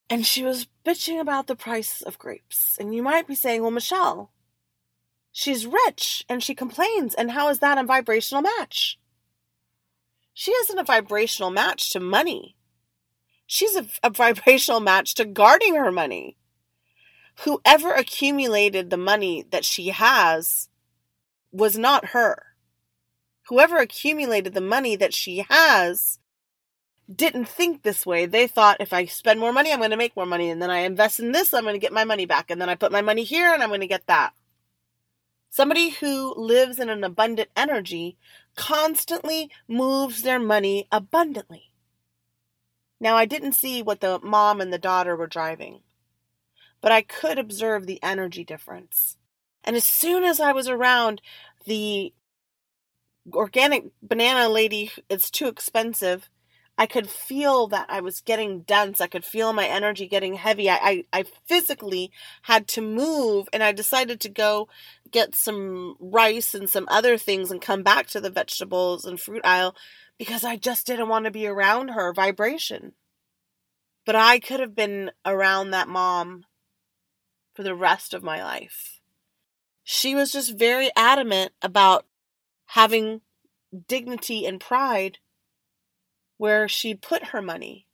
And 0.09 0.25
she 0.25 0.43
was 0.43 0.67
bitching 0.85 1.19
about 1.19 1.47
the 1.47 1.55
price 1.55 2.01
of 2.01 2.17
grapes. 2.17 2.77
And 2.79 2.93
you 2.95 3.03
might 3.03 3.27
be 3.27 3.35
saying, 3.35 3.61
well, 3.61 3.71
Michelle, 3.71 4.31
she's 5.31 5.65
rich 5.65 6.25
and 6.27 6.41
she 6.41 6.55
complains. 6.55 7.13
And 7.13 7.31
how 7.31 7.49
is 7.49 7.59
that 7.59 7.77
a 7.77 7.83
vibrational 7.83 8.41
match? 8.41 8.97
She 10.33 10.51
isn't 10.51 10.79
a 10.79 10.83
vibrational 10.83 11.49
match 11.49 11.91
to 11.91 11.99
money. 11.99 12.55
She's 13.45 13.75
a, 13.75 13.87
a 14.03 14.09
vibrational 14.11 14.79
match 14.79 15.15
to 15.15 15.25
guarding 15.25 15.75
her 15.75 15.91
money 15.91 16.36
whoever 17.41 17.93
accumulated 17.93 18.89
the 18.89 18.97
money 18.97 19.45
that 19.51 19.65
she 19.65 19.89
has 19.89 20.69
was 21.51 21.77
not 21.77 22.07
her. 22.07 22.43
Whoever 23.47 23.77
accumulated 23.77 24.53
the 24.53 24.61
money 24.61 24.95
that 24.95 25.13
she 25.13 25.45
has 25.49 26.19
didn't 27.13 27.47
think 27.47 27.83
this 27.83 28.05
way. 28.05 28.25
They 28.25 28.47
thought 28.47 28.81
if 28.81 28.91
I 28.91 29.05
spend 29.05 29.39
more 29.39 29.53
money, 29.53 29.71
I'm 29.71 29.79
going 29.79 29.91
to 29.91 29.97
make 29.97 30.15
more 30.15 30.25
money. 30.25 30.49
And 30.49 30.61
then 30.61 30.69
I 30.69 30.79
invest 30.79 31.19
in 31.19 31.31
this, 31.31 31.53
I'm 31.53 31.63
going 31.63 31.75
to 31.75 31.79
get 31.79 31.93
my 31.93 32.03
money 32.03 32.25
back. 32.25 32.51
And 32.51 32.59
then 32.59 32.69
I 32.69 32.75
put 32.75 32.91
my 32.91 33.01
money 33.01 33.23
here 33.23 33.53
and 33.53 33.63
I'm 33.63 33.69
going 33.69 33.81
to 33.81 33.87
get 33.87 34.07
that. 34.07 34.33
Somebody 35.49 35.89
who 35.89 36.33
lives 36.35 36.77
in 36.77 36.89
an 36.89 37.03
abundant 37.03 37.49
energy 37.55 38.17
constantly 38.55 39.49
moves 39.67 40.23
their 40.23 40.39
money 40.39 40.87
abundantly. 40.91 41.71
Now, 42.99 43.15
I 43.15 43.25
didn't 43.25 43.53
see 43.53 43.81
what 43.81 44.01
the 44.01 44.19
mom 44.21 44.59
and 44.59 44.73
the 44.73 44.79
daughter 44.79 45.15
were 45.15 45.27
driving 45.27 45.81
but 46.81 46.91
I 46.91 47.01
could 47.01 47.39
observe 47.39 47.85
the 47.85 48.01
energy 48.03 48.43
difference. 48.43 49.17
And 49.63 49.75
as 49.75 49.83
soon 49.83 50.23
as 50.23 50.39
I 50.39 50.51
was 50.51 50.69
around 50.69 51.21
the 51.65 52.13
organic 53.33 53.85
banana 54.01 54.47
lady, 54.47 54.91
it's 55.09 55.29
too 55.29 55.47
expensive. 55.47 56.29
I 56.77 56.85
could 56.85 57.09
feel 57.09 57.67
that 57.67 57.87
I 57.89 58.01
was 58.01 58.21
getting 58.21 58.61
dense. 58.61 59.01
I 59.01 59.07
could 59.07 59.25
feel 59.25 59.51
my 59.51 59.65
energy 59.65 60.07
getting 60.07 60.35
heavy. 60.35 60.69
I, 60.69 60.75
I, 60.75 61.03
I, 61.11 61.25
physically 61.45 62.11
had 62.43 62.67
to 62.69 62.81
move, 62.81 63.49
and 63.51 63.63
I 63.63 63.71
decided 63.71 64.19
to 64.21 64.29
go 64.29 64.67
get 65.09 65.33
some 65.33 65.95
rice 65.99 66.53
and 66.53 66.69
some 66.69 66.85
other 66.89 67.17
things 67.17 67.49
and 67.49 67.59
come 67.59 67.81
back 67.81 68.07
to 68.07 68.21
the 68.21 68.29
vegetables 68.29 69.05
and 69.05 69.19
fruit 69.19 69.41
aisle 69.43 69.75
because 70.19 70.43
I 70.43 70.55
just 70.55 70.85
didn't 70.85 71.09
want 71.09 71.25
to 71.25 71.31
be 71.31 71.47
around 71.47 71.89
her 71.89 72.13
vibration. 72.13 72.93
But 74.05 74.15
I 74.15 74.39
could 74.39 74.59
have 74.59 74.75
been 74.75 75.11
around 75.25 75.71
that 75.71 75.87
mom 75.87 76.45
for 77.57 77.63
the 77.63 77.73
rest 77.73 78.13
of 78.13 78.21
my 78.21 78.43
life. 78.43 79.01
She 79.83 80.13
was 80.13 80.31
just 80.31 80.59
very 80.59 80.91
adamant 80.95 81.53
about 81.59 82.05
having 82.67 83.21
dignity 83.87 84.45
and 84.45 84.61
pride 84.61 85.17
where 86.37 86.67
she 86.67 86.93
put 86.93 87.29
her 87.29 87.41
money. 87.41 87.87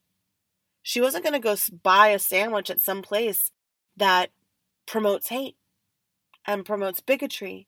She 0.82 1.00
wasn't 1.00 1.24
going 1.24 1.32
to 1.32 1.38
go 1.38 1.56
buy 1.82 2.08
a 2.08 2.18
sandwich 2.18 2.68
at 2.68 2.82
some 2.82 3.00
place 3.00 3.52
that 3.96 4.32
promotes 4.84 5.28
hate 5.28 5.56
and 6.46 6.66
promotes 6.66 7.00
bigotry 7.00 7.66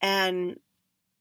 and 0.00 0.58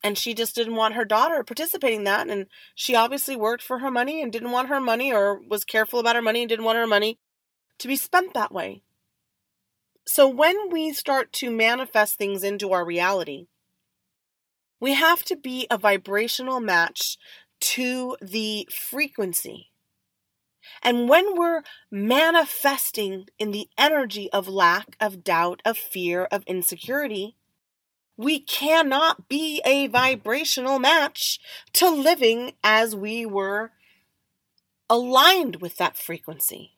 and 0.03 0.17
she 0.17 0.33
just 0.33 0.55
didn't 0.55 0.75
want 0.75 0.93
her 0.93 1.03
daughter 1.03 1.43
participating 1.43 1.99
in 1.99 2.03
that 2.05 2.29
and 2.29 2.45
she 2.75 2.95
obviously 2.95 3.35
worked 3.35 3.63
for 3.63 3.79
her 3.79 3.91
money 3.91 4.21
and 4.21 4.31
didn't 4.31 4.51
want 4.51 4.69
her 4.69 4.79
money 4.79 5.11
or 5.11 5.41
was 5.49 5.65
careful 5.65 5.99
about 5.99 6.15
her 6.15 6.21
money 6.21 6.43
and 6.43 6.47
didn't 6.47 6.63
want 6.63 6.77
her 6.77 6.87
money 6.87 7.19
to 7.79 7.89
be 7.89 7.97
spent 7.97 8.33
that 8.33 8.53
way 8.53 8.83
so 10.07 10.27
when 10.27 10.69
we 10.71 10.93
start 10.93 11.33
to 11.33 11.51
manifest 11.51 12.15
things 12.15 12.41
into 12.41 12.71
our 12.71 12.85
reality, 12.85 13.47
we 14.79 14.93
have 14.93 15.23
to 15.25 15.35
be 15.35 15.67
a 15.69 15.77
vibrational 15.77 16.61
match 16.61 17.17
to 17.59 18.15
the 18.21 18.69
frequency. 18.71 19.71
And 20.81 21.09
when 21.09 21.37
we're 21.37 21.63
manifesting 21.91 23.27
in 23.37 23.51
the 23.51 23.67
energy 23.77 24.29
of 24.31 24.47
lack, 24.47 24.95
of 24.99 25.25
doubt, 25.25 25.61
of 25.65 25.77
fear, 25.77 26.23
of 26.31 26.43
insecurity, 26.47 27.35
we 28.15 28.39
cannot 28.39 29.27
be 29.27 29.61
a 29.65 29.87
vibrational 29.87 30.79
match 30.79 31.39
to 31.73 31.89
living 31.89 32.53
as 32.63 32.95
we 32.95 33.25
were 33.25 33.71
aligned 34.89 35.57
with 35.57 35.75
that 35.77 35.97
frequency. 35.97 36.76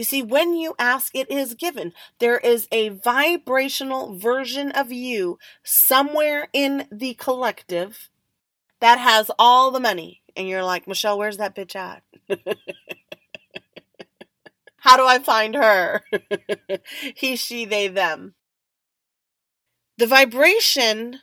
You 0.00 0.04
see, 0.04 0.22
when 0.22 0.54
you 0.54 0.74
ask, 0.78 1.14
it 1.14 1.30
is 1.30 1.52
given. 1.52 1.92
There 2.20 2.38
is 2.38 2.66
a 2.72 2.88
vibrational 2.88 4.16
version 4.16 4.72
of 4.72 4.90
you 4.90 5.38
somewhere 5.62 6.48
in 6.54 6.88
the 6.90 7.12
collective 7.12 8.08
that 8.80 8.98
has 8.98 9.30
all 9.38 9.70
the 9.70 9.78
money. 9.78 10.22
And 10.34 10.48
you're 10.48 10.64
like, 10.64 10.88
Michelle, 10.88 11.18
where's 11.18 11.36
that 11.36 11.54
bitch 11.54 11.76
at? 11.76 12.02
How 14.78 14.96
do 14.96 15.04
I 15.04 15.18
find 15.18 15.54
her? 15.54 16.02
he, 17.14 17.36
she, 17.36 17.66
they, 17.66 17.86
them. 17.88 18.36
The 19.98 20.06
vibration 20.06 21.20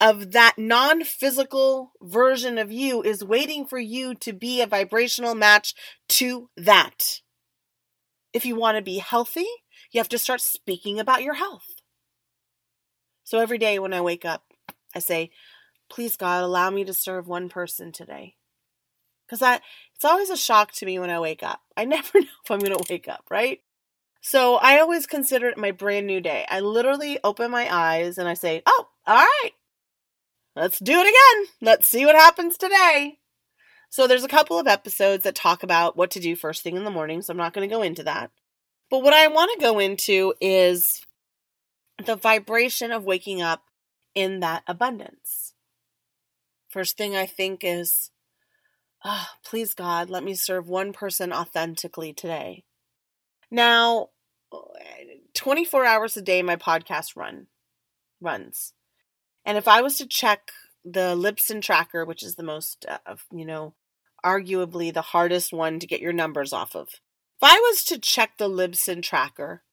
of 0.00 0.32
that 0.32 0.54
non 0.58 1.04
physical 1.04 1.92
version 2.02 2.58
of 2.58 2.72
you 2.72 3.04
is 3.04 3.22
waiting 3.22 3.64
for 3.64 3.78
you 3.78 4.16
to 4.16 4.32
be 4.32 4.60
a 4.60 4.66
vibrational 4.66 5.36
match 5.36 5.76
to 6.08 6.50
that. 6.56 7.20
If 8.36 8.44
you 8.44 8.54
want 8.54 8.76
to 8.76 8.82
be 8.82 8.98
healthy, 8.98 9.46
you 9.90 9.98
have 9.98 10.10
to 10.10 10.18
start 10.18 10.42
speaking 10.42 11.00
about 11.00 11.22
your 11.22 11.32
health. 11.32 11.80
So 13.24 13.38
every 13.38 13.56
day 13.56 13.78
when 13.78 13.94
I 13.94 14.02
wake 14.02 14.26
up, 14.26 14.44
I 14.94 14.98
say, 14.98 15.30
Please, 15.88 16.18
God, 16.18 16.44
allow 16.44 16.68
me 16.68 16.84
to 16.84 16.92
serve 16.92 17.26
one 17.26 17.48
person 17.48 17.92
today. 17.92 18.34
Because 19.24 19.40
I 19.40 19.60
it's 19.94 20.04
always 20.04 20.28
a 20.28 20.36
shock 20.36 20.72
to 20.72 20.84
me 20.84 20.98
when 20.98 21.08
I 21.08 21.18
wake 21.18 21.42
up. 21.42 21.62
I 21.78 21.84
never 21.86 22.20
know 22.20 22.26
if 22.44 22.50
I'm 22.50 22.58
going 22.58 22.76
to 22.76 22.86
wake 22.90 23.08
up, 23.08 23.24
right? 23.30 23.60
So 24.20 24.56
I 24.56 24.80
always 24.80 25.06
consider 25.06 25.48
it 25.48 25.56
my 25.56 25.70
brand 25.70 26.06
new 26.06 26.20
day. 26.20 26.44
I 26.50 26.60
literally 26.60 27.18
open 27.24 27.50
my 27.50 27.74
eyes 27.74 28.18
and 28.18 28.28
I 28.28 28.34
say, 28.34 28.62
Oh, 28.66 28.88
all 29.06 29.16
right, 29.16 29.52
let's 30.54 30.78
do 30.78 30.92
it 30.92 31.08
again. 31.08 31.54
Let's 31.62 31.86
see 31.86 32.04
what 32.04 32.16
happens 32.16 32.58
today. 32.58 33.18
So 33.88 34.06
there's 34.06 34.24
a 34.24 34.28
couple 34.28 34.58
of 34.58 34.66
episodes 34.66 35.24
that 35.24 35.34
talk 35.34 35.62
about 35.62 35.96
what 35.96 36.10
to 36.12 36.20
do 36.20 36.36
first 36.36 36.62
thing 36.62 36.76
in 36.76 36.84
the 36.84 36.90
morning, 36.90 37.22
so 37.22 37.32
I'm 37.32 37.36
not 37.36 37.52
going 37.52 37.68
to 37.68 37.74
go 37.74 37.82
into 37.82 38.02
that. 38.02 38.30
But 38.90 39.02
what 39.02 39.14
I 39.14 39.26
want 39.28 39.50
to 39.54 39.64
go 39.64 39.78
into 39.78 40.34
is 40.40 41.04
the 42.04 42.16
vibration 42.16 42.92
of 42.92 43.04
waking 43.04 43.42
up 43.42 43.62
in 44.14 44.40
that 44.40 44.62
abundance. 44.66 45.54
First 46.68 46.96
thing 46.96 47.16
I 47.16 47.26
think 47.26 47.60
is, 47.62 48.10
oh, 49.04 49.28
please 49.44 49.74
God, 49.74 50.10
let 50.10 50.24
me 50.24 50.34
serve 50.34 50.68
one 50.68 50.92
person 50.92 51.32
authentically 51.32 52.12
today. 52.12 52.64
Now, 53.50 54.10
24 55.34 55.84
hours 55.84 56.16
a 56.16 56.22
day 56.22 56.42
my 56.42 56.56
podcast 56.56 57.16
run 57.16 57.46
runs. 58.20 58.72
And 59.44 59.56
if 59.56 59.68
I 59.68 59.80
was 59.80 59.98
to 59.98 60.06
check 60.06 60.50
the 60.86 61.16
Libsyn 61.16 61.60
tracker, 61.60 62.04
which 62.04 62.22
is 62.22 62.36
the 62.36 62.44
most, 62.44 62.86
uh, 62.88 63.16
you 63.32 63.44
know, 63.44 63.74
arguably 64.24 64.94
the 64.94 65.02
hardest 65.02 65.52
one 65.52 65.80
to 65.80 65.86
get 65.86 66.00
your 66.00 66.12
numbers 66.12 66.52
off 66.52 66.76
of. 66.76 66.88
If 66.88 67.42
I 67.42 67.58
was 67.58 67.84
to 67.86 67.98
check 67.98 68.38
the 68.38 68.48
Libsyn 68.48 69.02
tracker, 69.02 69.64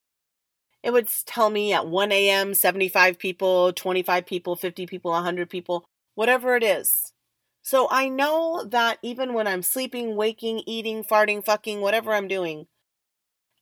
it 0.82 0.92
would 0.92 1.08
tell 1.26 1.50
me 1.50 1.72
at 1.72 1.88
1 1.88 2.12
a.m. 2.12 2.54
75 2.54 3.20
people, 3.20 3.72
25 3.72 4.26
people, 4.26 4.56
50 4.56 4.88
people, 4.88 5.12
100 5.12 5.50
people, 5.50 5.86
whatever 6.16 6.56
it 6.56 6.64
is. 6.64 7.14
So 7.62 7.88
I 7.90 8.10
know 8.10 8.66
that 8.68 8.98
even 9.02 9.34
when 9.34 9.48
I'm 9.48 9.62
sleeping, 9.62 10.16
waking, 10.16 10.64
eating, 10.66 11.04
farting, 11.04 11.46
fucking, 11.46 11.80
whatever 11.80 12.14
I'm 12.14 12.28
doing, 12.28 12.68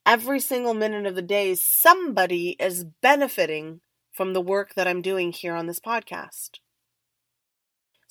every 0.05 0.39
single 0.39 0.73
minute 0.73 1.05
of 1.05 1.15
the 1.15 1.21
day, 1.21 1.53
somebody 1.53 2.55
is 2.59 2.85
benefiting 3.01 3.81
from 4.11 4.33
the 4.33 4.41
work 4.41 4.73
that 4.73 4.87
I'm 4.87 5.01
doing 5.01 5.31
here 5.31 5.53
on 5.53 5.67
this 5.67 5.79
podcast. 5.79 6.59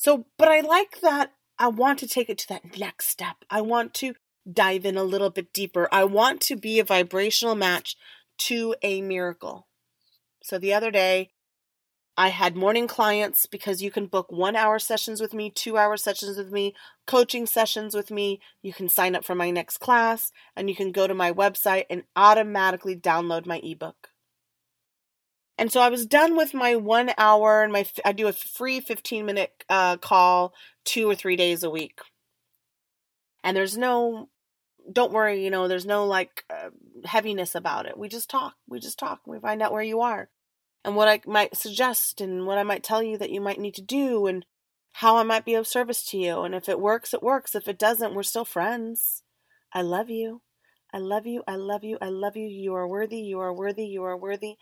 So, 0.02 0.24
but 0.38 0.48
I 0.48 0.60
like 0.60 1.02
that. 1.02 1.34
I 1.58 1.68
want 1.68 1.98
to 1.98 2.08
take 2.08 2.30
it 2.30 2.38
to 2.38 2.48
that 2.48 2.78
next 2.78 3.08
step. 3.08 3.44
I 3.50 3.60
want 3.60 3.92
to 3.96 4.14
dive 4.50 4.86
in 4.86 4.96
a 4.96 5.04
little 5.04 5.28
bit 5.28 5.52
deeper. 5.52 5.90
I 5.92 6.04
want 6.04 6.40
to 6.40 6.56
be 6.56 6.80
a 6.80 6.84
vibrational 6.84 7.54
match 7.54 7.96
to 8.48 8.74
a 8.80 9.02
miracle. 9.02 9.68
So 10.42 10.56
the 10.56 10.72
other 10.72 10.90
day, 10.90 11.32
I 12.16 12.28
had 12.28 12.56
morning 12.56 12.88
clients 12.88 13.44
because 13.44 13.82
you 13.82 13.90
can 13.90 14.06
book 14.06 14.32
one 14.32 14.56
hour 14.56 14.78
sessions 14.78 15.20
with 15.20 15.34
me, 15.34 15.50
two 15.50 15.76
hour 15.76 15.98
sessions 15.98 16.38
with 16.38 16.50
me, 16.50 16.74
coaching 17.06 17.44
sessions 17.44 17.94
with 17.94 18.10
me. 18.10 18.40
You 18.62 18.72
can 18.72 18.88
sign 18.88 19.14
up 19.14 19.26
for 19.26 19.34
my 19.34 19.50
next 19.50 19.80
class 19.80 20.32
and 20.56 20.70
you 20.70 20.74
can 20.74 20.92
go 20.92 21.08
to 21.08 21.14
my 21.14 21.30
website 21.30 21.84
and 21.90 22.04
automatically 22.16 22.96
download 22.96 23.44
my 23.44 23.60
ebook. 23.62 24.09
And 25.60 25.70
so 25.70 25.82
I 25.82 25.90
was 25.90 26.06
done 26.06 26.38
with 26.38 26.54
my 26.54 26.74
one 26.74 27.12
hour 27.18 27.62
and 27.62 27.70
my, 27.70 27.84
I 28.02 28.12
do 28.12 28.28
a 28.28 28.32
free 28.32 28.80
15 28.80 29.26
minute 29.26 29.62
uh, 29.68 29.98
call 29.98 30.54
two 30.86 31.06
or 31.06 31.14
three 31.14 31.36
days 31.36 31.62
a 31.62 31.68
week. 31.68 32.00
And 33.44 33.54
there's 33.54 33.76
no, 33.76 34.30
don't 34.90 35.12
worry, 35.12 35.44
you 35.44 35.50
know, 35.50 35.68
there's 35.68 35.84
no 35.84 36.06
like 36.06 36.44
uh, 36.48 36.70
heaviness 37.04 37.54
about 37.54 37.84
it. 37.84 37.98
We 37.98 38.08
just 38.08 38.30
talk. 38.30 38.54
We 38.66 38.80
just 38.80 38.98
talk. 38.98 39.20
We 39.26 39.38
find 39.38 39.60
out 39.60 39.70
where 39.70 39.82
you 39.82 40.00
are 40.00 40.30
and 40.82 40.96
what 40.96 41.08
I 41.08 41.20
might 41.26 41.54
suggest 41.54 42.22
and 42.22 42.46
what 42.46 42.56
I 42.56 42.62
might 42.62 42.82
tell 42.82 43.02
you 43.02 43.18
that 43.18 43.30
you 43.30 43.42
might 43.42 43.60
need 43.60 43.74
to 43.74 43.82
do 43.82 44.26
and 44.26 44.46
how 44.94 45.18
I 45.18 45.24
might 45.24 45.44
be 45.44 45.52
of 45.52 45.66
service 45.66 46.06
to 46.06 46.16
you. 46.16 46.40
And 46.40 46.54
if 46.54 46.70
it 46.70 46.80
works, 46.80 47.12
it 47.12 47.22
works. 47.22 47.54
If 47.54 47.68
it 47.68 47.78
doesn't, 47.78 48.14
we're 48.14 48.22
still 48.22 48.46
friends. 48.46 49.24
I 49.74 49.82
love 49.82 50.08
you. 50.08 50.40
I 50.90 50.96
love 50.96 51.26
you. 51.26 51.42
I 51.46 51.56
love 51.56 51.84
you. 51.84 51.98
I 52.00 52.08
love 52.08 52.34
you. 52.34 52.46
You 52.46 52.72
are 52.76 52.88
worthy. 52.88 53.18
You 53.18 53.40
are 53.40 53.52
worthy. 53.52 53.84
You 53.84 54.04
are 54.04 54.16
worthy. 54.16 54.56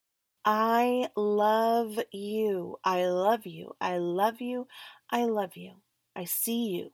I 0.51 1.11
love 1.15 1.99
you. 2.11 2.79
I 2.83 3.05
love 3.05 3.45
you. 3.45 3.77
I 3.83 3.99
love 3.99 4.41
you. 4.41 4.67
I 5.11 5.27
love 5.27 5.59
you. 5.59 5.83
I 6.17 6.25
see 6.25 6.69
you. 6.69 6.93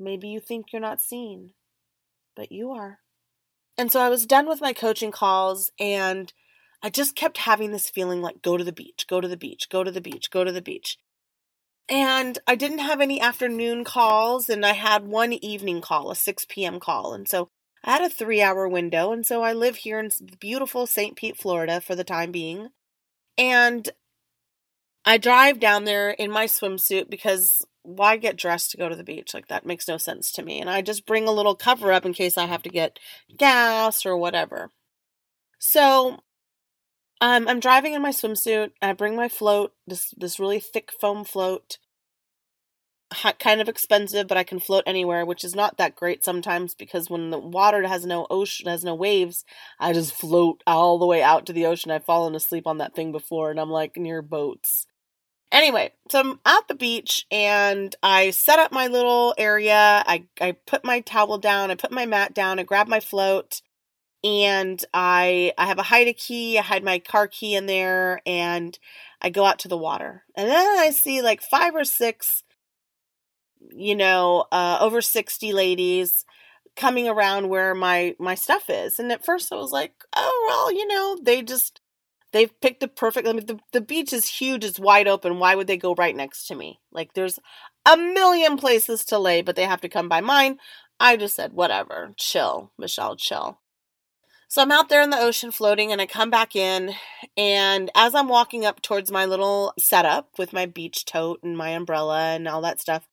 Maybe 0.00 0.28
you 0.28 0.40
think 0.40 0.72
you're 0.72 0.80
not 0.80 1.02
seen, 1.02 1.52
but 2.34 2.50
you 2.50 2.70
are. 2.70 3.00
And 3.76 3.92
so 3.92 4.00
I 4.00 4.08
was 4.08 4.24
done 4.24 4.48
with 4.48 4.62
my 4.62 4.72
coaching 4.72 5.10
calls 5.10 5.72
and 5.78 6.32
I 6.82 6.88
just 6.88 7.14
kept 7.14 7.36
having 7.36 7.70
this 7.70 7.90
feeling 7.90 8.22
like 8.22 8.40
go 8.40 8.56
to 8.56 8.64
the 8.64 8.72
beach, 8.72 9.04
go 9.06 9.20
to 9.20 9.28
the 9.28 9.36
beach, 9.36 9.68
go 9.68 9.84
to 9.84 9.90
the 9.90 10.00
beach, 10.00 10.30
go 10.30 10.42
to 10.42 10.52
the 10.52 10.62
beach. 10.62 10.96
And 11.86 12.38
I 12.46 12.54
didn't 12.54 12.78
have 12.78 13.02
any 13.02 13.20
afternoon 13.20 13.84
calls, 13.84 14.48
and 14.48 14.64
I 14.64 14.72
had 14.72 15.06
one 15.06 15.34
evening 15.34 15.82
call, 15.82 16.10
a 16.10 16.16
6 16.16 16.46
p.m. 16.48 16.80
call. 16.80 17.12
And 17.12 17.28
so 17.28 17.50
I 17.84 17.92
had 17.92 18.02
a 18.02 18.08
three 18.08 18.42
hour 18.42 18.68
window. 18.68 19.12
And 19.12 19.26
so 19.26 19.42
I 19.42 19.52
live 19.52 19.76
here 19.76 19.98
in 19.98 20.10
beautiful 20.40 20.86
St. 20.86 21.16
Pete, 21.16 21.36
Florida 21.36 21.80
for 21.80 21.94
the 21.94 22.04
time 22.04 22.32
being. 22.32 22.68
And 23.36 23.88
I 25.04 25.18
drive 25.18 25.58
down 25.58 25.84
there 25.84 26.10
in 26.10 26.30
my 26.30 26.46
swimsuit 26.46 27.10
because 27.10 27.64
why 27.82 28.16
get 28.16 28.36
dressed 28.36 28.70
to 28.70 28.76
go 28.76 28.88
to 28.88 28.94
the 28.94 29.02
beach? 29.02 29.34
Like 29.34 29.48
that 29.48 29.66
makes 29.66 29.88
no 29.88 29.96
sense 29.96 30.30
to 30.32 30.42
me. 30.42 30.60
And 30.60 30.70
I 30.70 30.82
just 30.82 31.06
bring 31.06 31.26
a 31.26 31.32
little 31.32 31.56
cover 31.56 31.92
up 31.92 32.06
in 32.06 32.12
case 32.12 32.38
I 32.38 32.46
have 32.46 32.62
to 32.62 32.68
get 32.68 33.00
gas 33.36 34.06
or 34.06 34.16
whatever. 34.16 34.70
So 35.58 36.20
um, 37.20 37.48
I'm 37.48 37.60
driving 37.60 37.94
in 37.94 38.02
my 38.02 38.10
swimsuit. 38.10 38.70
I 38.80 38.92
bring 38.92 39.16
my 39.16 39.28
float, 39.28 39.72
this 39.86 40.12
this 40.16 40.40
really 40.40 40.60
thick 40.60 40.90
foam 41.00 41.24
float. 41.24 41.78
Kind 43.38 43.60
of 43.60 43.68
expensive, 43.68 44.26
but 44.26 44.38
I 44.38 44.44
can 44.44 44.60
float 44.60 44.84
anywhere, 44.86 45.24
which 45.24 45.44
is 45.44 45.54
not 45.54 45.76
that 45.76 45.96
great 45.96 46.24
sometimes 46.24 46.74
because 46.74 47.10
when 47.10 47.30
the 47.30 47.38
water 47.38 47.86
has 47.86 48.06
no 48.06 48.26
ocean, 48.30 48.68
has 48.68 48.84
no 48.84 48.94
waves, 48.94 49.44
I 49.78 49.92
just 49.92 50.14
float 50.14 50.62
all 50.66 50.98
the 50.98 51.06
way 51.06 51.22
out 51.22 51.46
to 51.46 51.52
the 51.52 51.66
ocean. 51.66 51.90
I've 51.90 52.04
fallen 52.04 52.34
asleep 52.34 52.66
on 52.66 52.78
that 52.78 52.94
thing 52.94 53.12
before, 53.12 53.50
and 53.50 53.60
I'm 53.60 53.70
like 53.70 53.96
near 53.96 54.22
boats. 54.22 54.86
Anyway, 55.50 55.92
so 56.10 56.20
I'm 56.20 56.40
at 56.46 56.66
the 56.66 56.74
beach 56.74 57.26
and 57.30 57.94
I 58.02 58.30
set 58.30 58.58
up 58.58 58.72
my 58.72 58.86
little 58.86 59.34
area. 59.36 60.02
I, 60.06 60.24
I 60.40 60.52
put 60.52 60.82
my 60.82 61.00
towel 61.00 61.36
down, 61.36 61.70
I 61.70 61.74
put 61.74 61.92
my 61.92 62.06
mat 62.06 62.32
down, 62.32 62.58
I 62.58 62.62
grab 62.62 62.88
my 62.88 63.00
float, 63.00 63.60
and 64.24 64.82
I 64.94 65.52
I 65.58 65.66
have 65.66 65.78
a 65.78 65.82
hide 65.82 66.08
a 66.08 66.14
key, 66.14 66.58
I 66.58 66.62
hide 66.62 66.84
my 66.84 66.98
car 66.98 67.28
key 67.28 67.54
in 67.54 67.66
there, 67.66 68.22
and 68.24 68.78
I 69.20 69.28
go 69.28 69.44
out 69.44 69.58
to 69.60 69.68
the 69.68 69.76
water. 69.76 70.24
And 70.34 70.48
then 70.48 70.78
I 70.78 70.90
see 70.90 71.20
like 71.20 71.42
five 71.42 71.74
or 71.74 71.84
six, 71.84 72.44
you 73.74 73.94
know, 73.96 74.46
uh, 74.52 74.78
over 74.80 75.00
60 75.00 75.52
ladies 75.52 76.24
coming 76.76 77.08
around 77.08 77.48
where 77.48 77.74
my 77.74 78.14
my 78.18 78.34
stuff 78.34 78.68
is. 78.68 78.98
And 78.98 79.12
at 79.12 79.24
first 79.24 79.52
I 79.52 79.56
was 79.56 79.72
like, 79.72 79.92
oh 80.14 80.44
well, 80.48 80.72
you 80.72 80.86
know, 80.86 81.18
they 81.22 81.42
just 81.42 81.80
they've 82.32 82.60
picked 82.60 82.80
the 82.80 82.88
perfect 82.88 83.28
I 83.28 83.32
mean 83.32 83.46
the, 83.46 83.58
the 83.72 83.80
beach 83.80 84.12
is 84.12 84.26
huge, 84.26 84.64
it's 84.64 84.78
wide 84.78 85.08
open. 85.08 85.38
Why 85.38 85.54
would 85.54 85.66
they 85.66 85.76
go 85.76 85.94
right 85.94 86.16
next 86.16 86.46
to 86.46 86.54
me? 86.54 86.80
Like 86.92 87.14
there's 87.14 87.38
a 87.86 87.96
million 87.96 88.56
places 88.56 89.04
to 89.06 89.18
lay, 89.18 89.42
but 89.42 89.56
they 89.56 89.64
have 89.64 89.80
to 89.82 89.88
come 89.88 90.08
by 90.08 90.20
mine. 90.20 90.58
I 91.00 91.16
just 91.16 91.34
said, 91.34 91.52
whatever, 91.52 92.14
chill, 92.16 92.72
Michelle, 92.78 93.16
chill. 93.16 93.58
So 94.52 94.60
I'm 94.60 94.70
out 94.70 94.90
there 94.90 95.00
in 95.00 95.08
the 95.08 95.18
ocean 95.18 95.50
floating 95.50 95.92
and 95.92 96.00
I 96.00 96.04
come 96.04 96.28
back 96.28 96.54
in. 96.54 96.94
And 97.38 97.90
as 97.94 98.14
I'm 98.14 98.28
walking 98.28 98.66
up 98.66 98.82
towards 98.82 99.10
my 99.10 99.24
little 99.24 99.72
setup 99.78 100.28
with 100.36 100.52
my 100.52 100.66
beach 100.66 101.06
tote 101.06 101.42
and 101.42 101.56
my 101.56 101.70
umbrella 101.70 102.34
and 102.34 102.46
all 102.46 102.60
that 102.60 102.78
stuff, 102.78 103.08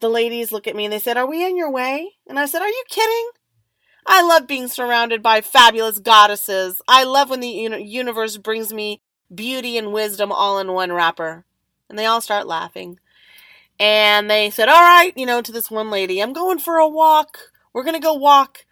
the 0.00 0.08
ladies 0.08 0.52
look 0.52 0.66
at 0.66 0.76
me 0.76 0.84
and 0.84 0.92
they 0.92 0.98
said, 0.98 1.16
Are 1.16 1.28
we 1.28 1.44
in 1.44 1.56
your 1.56 1.70
way? 1.70 2.12
And 2.26 2.38
I 2.38 2.46
said, 2.46 2.62
Are 2.62 2.68
you 2.68 2.84
kidding? 2.88 3.30
I 4.06 4.22
love 4.22 4.46
being 4.46 4.68
surrounded 4.68 5.22
by 5.22 5.40
fabulous 5.40 5.98
goddesses. 5.98 6.80
I 6.88 7.04
love 7.04 7.30
when 7.30 7.40
the 7.40 7.48
universe 7.48 8.38
brings 8.38 8.72
me 8.72 9.02
beauty 9.34 9.76
and 9.76 9.92
wisdom 9.92 10.32
all 10.32 10.58
in 10.58 10.72
one 10.72 10.92
wrapper. 10.92 11.44
And 11.88 11.98
they 11.98 12.06
all 12.06 12.20
start 12.20 12.46
laughing. 12.46 12.98
And 13.78 14.30
they 14.30 14.50
said, 14.50 14.68
All 14.68 14.80
right, 14.80 15.12
you 15.16 15.26
know, 15.26 15.42
to 15.42 15.52
this 15.52 15.70
one 15.70 15.90
lady, 15.90 16.20
I'm 16.20 16.32
going 16.32 16.58
for 16.58 16.78
a 16.78 16.88
walk. 16.88 17.38
We're 17.72 17.84
going 17.84 17.94
to 17.94 18.00
go 18.00 18.14
walk. 18.14 18.64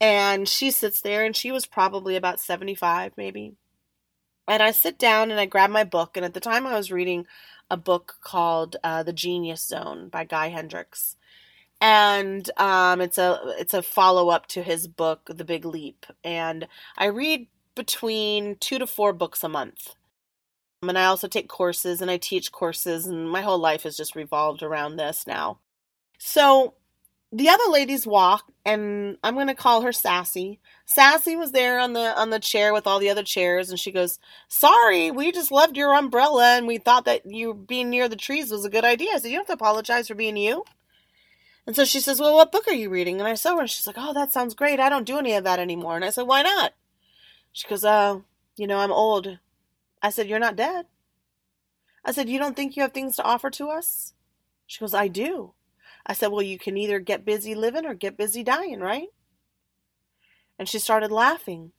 And 0.00 0.48
she 0.48 0.70
sits 0.70 1.00
there, 1.00 1.24
and 1.24 1.36
she 1.36 1.52
was 1.52 1.64
probably 1.64 2.16
about 2.16 2.40
75, 2.40 3.12
maybe. 3.16 3.54
And 4.48 4.62
I 4.62 4.72
sit 4.72 4.98
down 4.98 5.30
and 5.30 5.38
I 5.38 5.46
grab 5.46 5.70
my 5.70 5.84
book. 5.84 6.16
And 6.16 6.26
at 6.26 6.34
the 6.34 6.40
time, 6.40 6.66
I 6.66 6.76
was 6.76 6.90
reading 6.90 7.26
a 7.72 7.76
book 7.76 8.18
called 8.20 8.76
uh, 8.84 9.02
The 9.02 9.14
Genius 9.14 9.66
Zone 9.66 10.08
by 10.08 10.24
Guy 10.24 10.48
Hendricks. 10.50 11.16
And 11.80 12.48
um, 12.58 13.00
it's 13.00 13.18
a 13.18 13.40
it's 13.58 13.74
a 13.74 13.82
follow 13.82 14.28
up 14.28 14.46
to 14.48 14.62
his 14.62 14.86
book 14.86 15.22
The 15.34 15.44
Big 15.44 15.64
Leap. 15.64 16.06
And 16.22 16.68
I 16.96 17.06
read 17.06 17.48
between 17.74 18.56
two 18.56 18.78
to 18.78 18.86
four 18.86 19.12
books 19.12 19.42
a 19.42 19.48
month. 19.48 19.94
And 20.82 20.98
I 20.98 21.06
also 21.06 21.28
take 21.28 21.48
courses 21.48 22.00
and 22.02 22.10
I 22.10 22.18
teach 22.18 22.52
courses, 22.52 23.06
and 23.06 23.30
my 23.30 23.40
whole 23.40 23.58
life 23.58 23.84
has 23.84 23.96
just 23.96 24.14
revolved 24.14 24.62
around 24.62 24.96
this 24.96 25.26
now. 25.26 25.58
So 26.18 26.74
the 27.32 27.48
other 27.48 27.70
ladies 27.70 28.06
walk, 28.06 28.44
and 28.64 29.16
I'm 29.24 29.34
going 29.34 29.46
to 29.48 29.54
call 29.54 29.82
her 29.82 29.92
Sassy. 29.92 30.60
Sassy 30.84 31.34
was 31.36 31.52
there 31.52 31.78
on 31.78 31.94
the 31.94 32.18
on 32.18 32.30
the 32.30 32.38
chair 32.38 32.72
with 32.72 32.86
all 32.86 32.98
the 32.98 33.10
other 33.10 33.22
chairs, 33.22 33.70
and 33.70 33.80
she 33.80 33.90
goes, 33.90 34.18
"Sorry, 34.48 35.10
we 35.10 35.32
just 35.32 35.50
loved 35.50 35.76
your 35.76 35.94
umbrella, 35.94 36.56
and 36.56 36.66
we 36.66 36.78
thought 36.78 37.04
that 37.06 37.26
you 37.26 37.54
being 37.54 37.90
near 37.90 38.08
the 38.08 38.16
trees 38.16 38.50
was 38.50 38.64
a 38.64 38.70
good 38.70 38.84
idea." 38.84 39.12
I 39.14 39.18
said, 39.18 39.30
"You 39.30 39.38
don't 39.38 39.48
have 39.48 39.58
to 39.58 39.64
apologize 39.64 40.08
for 40.08 40.14
being 40.14 40.36
you." 40.36 40.64
And 41.66 41.76
so 41.76 41.84
she 41.84 42.00
says, 42.00 42.20
"Well, 42.20 42.34
what 42.34 42.52
book 42.52 42.68
are 42.68 42.74
you 42.74 42.90
reading?" 42.90 43.18
And 43.20 43.28
I 43.28 43.34
saw 43.34 43.54
her, 43.54 43.62
and 43.62 43.70
she's 43.70 43.86
like, 43.86 43.96
"Oh, 43.98 44.12
that 44.12 44.32
sounds 44.32 44.54
great. 44.54 44.80
I 44.80 44.88
don't 44.88 45.06
do 45.06 45.18
any 45.18 45.34
of 45.34 45.44
that 45.44 45.58
anymore." 45.58 45.96
And 45.96 46.04
I 46.04 46.10
said, 46.10 46.26
"Why 46.26 46.42
not?" 46.42 46.74
She 47.52 47.68
goes, 47.68 47.84
"Oh, 47.84 48.24
you 48.56 48.66
know, 48.66 48.78
I'm 48.78 48.92
old. 48.92 49.38
I 50.02 50.10
said, 50.10 50.28
You're 50.28 50.38
not 50.38 50.56
dead. 50.56 50.86
I 52.04 52.12
said, 52.12 52.28
You 52.28 52.38
don't 52.38 52.56
think 52.56 52.76
you 52.76 52.82
have 52.82 52.92
things 52.92 53.16
to 53.16 53.22
offer 53.22 53.50
to 53.50 53.68
us? 53.68 54.14
She 54.66 54.80
goes, 54.80 54.94
I 54.94 55.08
do. 55.08 55.54
I 56.06 56.14
said, 56.14 56.28
Well, 56.28 56.42
you 56.42 56.58
can 56.58 56.76
either 56.76 56.98
get 56.98 57.24
busy 57.24 57.54
living 57.54 57.86
or 57.86 57.94
get 57.94 58.16
busy 58.16 58.42
dying, 58.42 58.80
right? 58.80 59.08
And 60.58 60.68
she 60.68 60.78
started 60.78 61.10
laughing. 61.10 61.72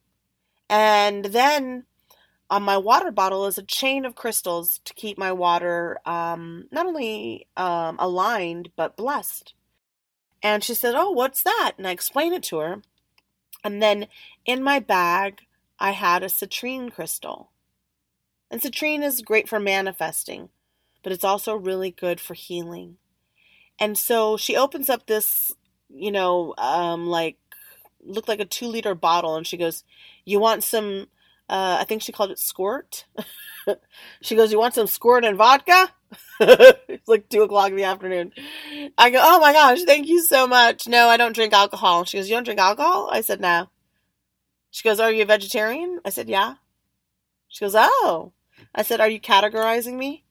And 0.69 1.25
then 1.25 1.85
on 2.49 2.63
my 2.63 2.77
water 2.77 3.11
bottle 3.11 3.45
is 3.45 3.57
a 3.57 3.63
chain 3.63 4.05
of 4.05 4.15
crystals 4.15 4.79
to 4.85 4.93
keep 4.93 5.17
my 5.17 5.31
water 5.31 5.97
um, 6.05 6.65
not 6.71 6.85
only 6.85 7.47
um, 7.57 7.97
aligned, 7.99 8.69
but 8.75 8.97
blessed. 8.97 9.53
And 10.41 10.63
she 10.63 10.73
said, 10.73 10.93
Oh, 10.95 11.11
what's 11.11 11.43
that? 11.43 11.73
And 11.77 11.87
I 11.87 11.91
explained 11.91 12.35
it 12.35 12.43
to 12.43 12.57
her. 12.57 12.81
And 13.63 13.81
then 13.81 14.07
in 14.45 14.61
my 14.61 14.79
bag, 14.79 15.41
I 15.79 15.91
had 15.91 16.21
a 16.21 16.27
citrine 16.27 16.91
crystal. 16.91 17.51
And 18.51 18.61
citrine 18.61 19.03
is 19.03 19.21
great 19.21 19.49
for 19.49 19.59
manifesting, 19.59 20.49
but 21.01 21.11
it's 21.11 21.23
also 21.23 21.55
really 21.55 21.91
good 21.91 22.19
for 22.19 22.33
healing. 22.33 22.97
And 23.83 23.97
so 23.97 24.37
she 24.37 24.55
opens 24.55 24.89
up 24.89 25.07
this, 25.07 25.51
you 25.89 26.09
know, 26.09 26.55
um, 26.57 27.05
like, 27.07 27.35
looked 28.01 28.29
like 28.29 28.39
a 28.39 28.45
two 28.45 28.67
liter 28.67 28.95
bottle, 28.95 29.35
and 29.35 29.45
she 29.45 29.57
goes, 29.57 29.83
You 30.23 30.39
want 30.39 30.63
some, 30.63 31.07
uh, 31.49 31.79
I 31.81 31.83
think 31.83 32.01
she 32.01 32.13
called 32.13 32.31
it 32.31 32.39
squirt. 32.39 33.03
she 34.21 34.37
goes, 34.37 34.53
You 34.53 34.59
want 34.59 34.73
some 34.73 34.87
squirt 34.87 35.25
and 35.25 35.35
vodka? 35.35 35.89
it's 36.39 37.09
like 37.09 37.27
two 37.27 37.41
o'clock 37.41 37.71
in 37.71 37.75
the 37.75 37.83
afternoon. 37.83 38.31
I 38.97 39.09
go, 39.09 39.19
Oh 39.21 39.41
my 39.41 39.51
gosh, 39.51 39.83
thank 39.83 40.07
you 40.07 40.23
so 40.23 40.47
much. 40.47 40.87
No, 40.87 41.09
I 41.09 41.17
don't 41.17 41.35
drink 41.35 41.51
alcohol. 41.51 42.05
She 42.05 42.17
goes, 42.17 42.29
You 42.29 42.37
don't 42.37 42.45
drink 42.45 42.61
alcohol? 42.61 43.09
I 43.11 43.19
said, 43.19 43.41
No. 43.41 43.69
She 44.71 44.87
goes, 44.87 45.01
Are 45.01 45.11
you 45.11 45.23
a 45.23 45.25
vegetarian? 45.25 45.99
I 46.05 46.09
said, 46.09 46.29
Yeah. 46.29 46.53
She 47.49 47.65
goes, 47.65 47.75
Oh. 47.75 48.31
I 48.73 48.83
said, 48.83 49.01
Are 49.01 49.09
you 49.09 49.19
categorizing 49.19 49.97
me? 49.97 50.23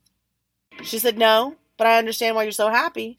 She 0.85 0.99
said, 0.99 1.19
No, 1.19 1.57
but 1.77 1.87
I 1.87 1.99
understand 1.99 2.35
why 2.35 2.45
you're 2.45 2.53
so 2.53 2.71
happy. 2.71 3.19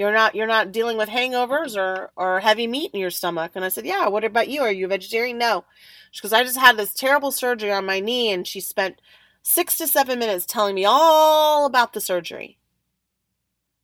You're 0.00 0.14
not 0.14 0.34
you're 0.34 0.46
not 0.46 0.72
dealing 0.72 0.96
with 0.96 1.10
hangovers 1.10 1.76
or, 1.76 2.10
or 2.16 2.40
heavy 2.40 2.66
meat 2.66 2.92
in 2.94 3.00
your 3.00 3.10
stomach. 3.10 3.52
And 3.54 3.66
I 3.66 3.68
said, 3.68 3.84
Yeah, 3.84 4.08
what 4.08 4.24
about 4.24 4.48
you? 4.48 4.62
Are 4.62 4.72
you 4.72 4.86
a 4.86 4.88
vegetarian? 4.88 5.36
No. 5.36 5.66
because 6.10 6.32
I 6.32 6.42
just 6.42 6.56
had 6.56 6.78
this 6.78 6.94
terrible 6.94 7.30
surgery 7.30 7.70
on 7.70 7.84
my 7.84 8.00
knee 8.00 8.32
and 8.32 8.46
she 8.46 8.60
spent 8.60 9.02
six 9.42 9.76
to 9.76 9.86
seven 9.86 10.18
minutes 10.18 10.46
telling 10.46 10.74
me 10.74 10.86
all 10.86 11.66
about 11.66 11.92
the 11.92 12.00
surgery. 12.00 12.56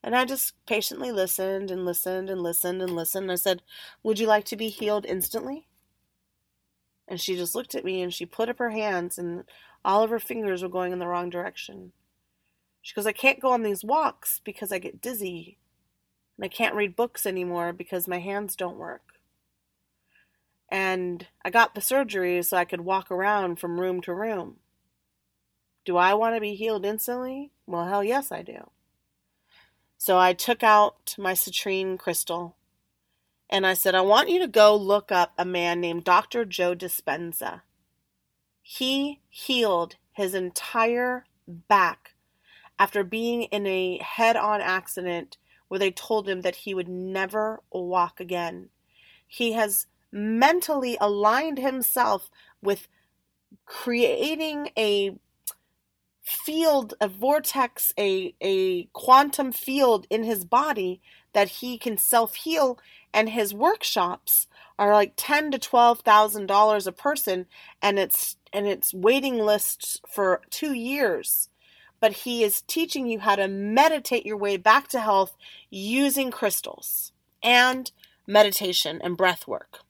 And 0.03 0.17
I 0.17 0.25
just 0.25 0.55
patiently 0.65 1.13
listened 1.13 1.71
and 1.71 1.85
listened 1.85 2.31
and 2.31 2.43
listened 2.43 2.81
and 2.81 2.97
listened. 2.97 3.25
and 3.25 3.33
I 3.33 3.35
said, 3.35 3.61
Would 4.03 4.19
you 4.19 4.27
like 4.27 4.47
to 4.47 4.57
be 4.57 4.69
healed 4.71 5.05
instantly? 5.05 5.69
And 7.07 7.21
she 7.21 7.37
just 7.37 7.55
looked 7.55 7.75
at 7.75 7.85
me 7.85 8.01
and 8.01 8.15
she 8.15 8.25
put 8.25 8.49
up 8.49 8.59
her 8.59 8.71
hands 8.71 9.19
and 9.19 9.45
all 9.85 10.03
of 10.03 10.09
her 10.09 10.19
fingers 10.19 10.63
were 10.63 10.71
going 10.71 10.95
in 10.95 10.99
the 10.99 11.09
wrong 11.09 11.29
direction. 11.29 11.93
She 12.81 12.95
goes, 12.95 13.07
I 13.07 13.13
can't 13.13 13.39
go 13.39 13.53
on 13.53 13.63
these 13.63 13.85
walks 13.85 14.41
because 14.43 14.73
I 14.73 14.79
get 14.79 15.03
dizzy. 15.03 15.59
And 16.37 16.45
I 16.45 16.49
can't 16.49 16.75
read 16.75 16.97
books 16.97 17.27
anymore 17.27 17.73
because 17.73 18.09
my 18.09 18.19
hands 18.19 18.57
don't 18.57 18.79
work. 18.79 19.03
And 20.71 21.27
I 21.45 21.51
got 21.51 21.75
the 21.75 21.81
surgery 21.81 22.43
so 22.43 22.57
I 22.57 22.65
could 22.65 22.81
walk 22.81 23.11
around 23.11 23.59
from 23.59 23.81
room 23.81 24.01
to 24.03 24.13
room. 24.13 24.57
Do 25.85 25.97
I 25.97 26.15
want 26.15 26.35
to 26.35 26.41
be 26.41 26.55
healed 26.55 26.85
instantly? 26.85 27.53
Well, 27.67 27.87
hell 27.87 28.03
yes, 28.03 28.33
I 28.33 28.43
do. 28.43 28.71
So 29.97 30.19
I 30.19 30.33
took 30.33 30.63
out 30.63 31.15
my 31.17 31.33
citrine 31.33 31.99
crystal 31.99 32.57
and 33.49 33.67
I 33.67 33.75
said, 33.75 33.95
I 33.95 34.01
want 34.01 34.29
you 34.29 34.41
to 34.41 34.49
go 34.49 34.75
look 34.75 35.13
up 35.13 35.33
a 35.39 35.45
man 35.45 35.81
named 35.81 36.05
Dr. 36.05 36.45
Joe 36.45 36.75
Dispenza. 36.75 37.63
He 38.61 39.21
healed 39.29 39.97
his 40.13 40.35
entire 40.35 41.25
back 41.47 42.15
after 42.79 43.05
being 43.05 43.43
in 43.45 43.67
a 43.67 43.99
head 43.99 44.37
on 44.37 44.61
accident 44.61 45.39
where 45.69 45.79
they 45.79 45.91
told 45.91 46.29
him 46.29 46.43
that 46.43 46.57
he 46.57 46.75
would 46.75 46.89
never 46.89 47.61
walk 47.73 48.21
again. 48.21 48.69
He 49.27 49.53
has 49.53 49.87
mentally 50.13 50.97
aligned 51.01 51.59
himself 51.59 52.31
with 52.63 52.89
creating 53.67 54.71
a 54.79 55.17
field, 56.23 56.95
a 57.01 57.09
vortex, 57.09 57.93
a, 57.99 58.35
a 58.41 58.85
quantum 58.93 59.53
field 59.53 60.07
in 60.11 60.25
his 60.25 60.45
body 60.45 61.01
that 61.33 61.49
he 61.49 61.79
can 61.79 61.97
self 61.97 62.35
heal. 62.37 62.79
And 63.15 63.31
his 63.31 63.55
workshops 63.55 64.47
are 64.79 64.93
like 64.93 65.15
ten 65.17 65.51
to 65.53 65.59
twelve 65.59 66.01
thousand 66.01 66.47
dollars 66.47 66.87
a 66.87 66.93
person, 66.93 67.47
and 67.81 67.99
it's 67.99 68.37
and 68.53 68.67
it's 68.67 68.93
waiting 68.93 69.39
lists 69.39 70.01
for 70.13 70.43
two 70.51 70.75
years. 70.75 71.49
But 72.01 72.13
he 72.13 72.45
is 72.45 72.61
teaching 72.63 73.07
you 73.07 73.21
how 73.21 73.37
to 73.37 73.49
meditate 73.49 74.27
your 74.27 74.37
way 74.37 74.57
back 74.57 74.89
to 74.89 75.01
health 75.01 75.37
using 75.71 76.31
crystals 76.31 77.13
and 77.43 77.91
meditation 78.27 79.01
and 79.03 79.17
breath 79.17 79.47
work. 79.47 79.81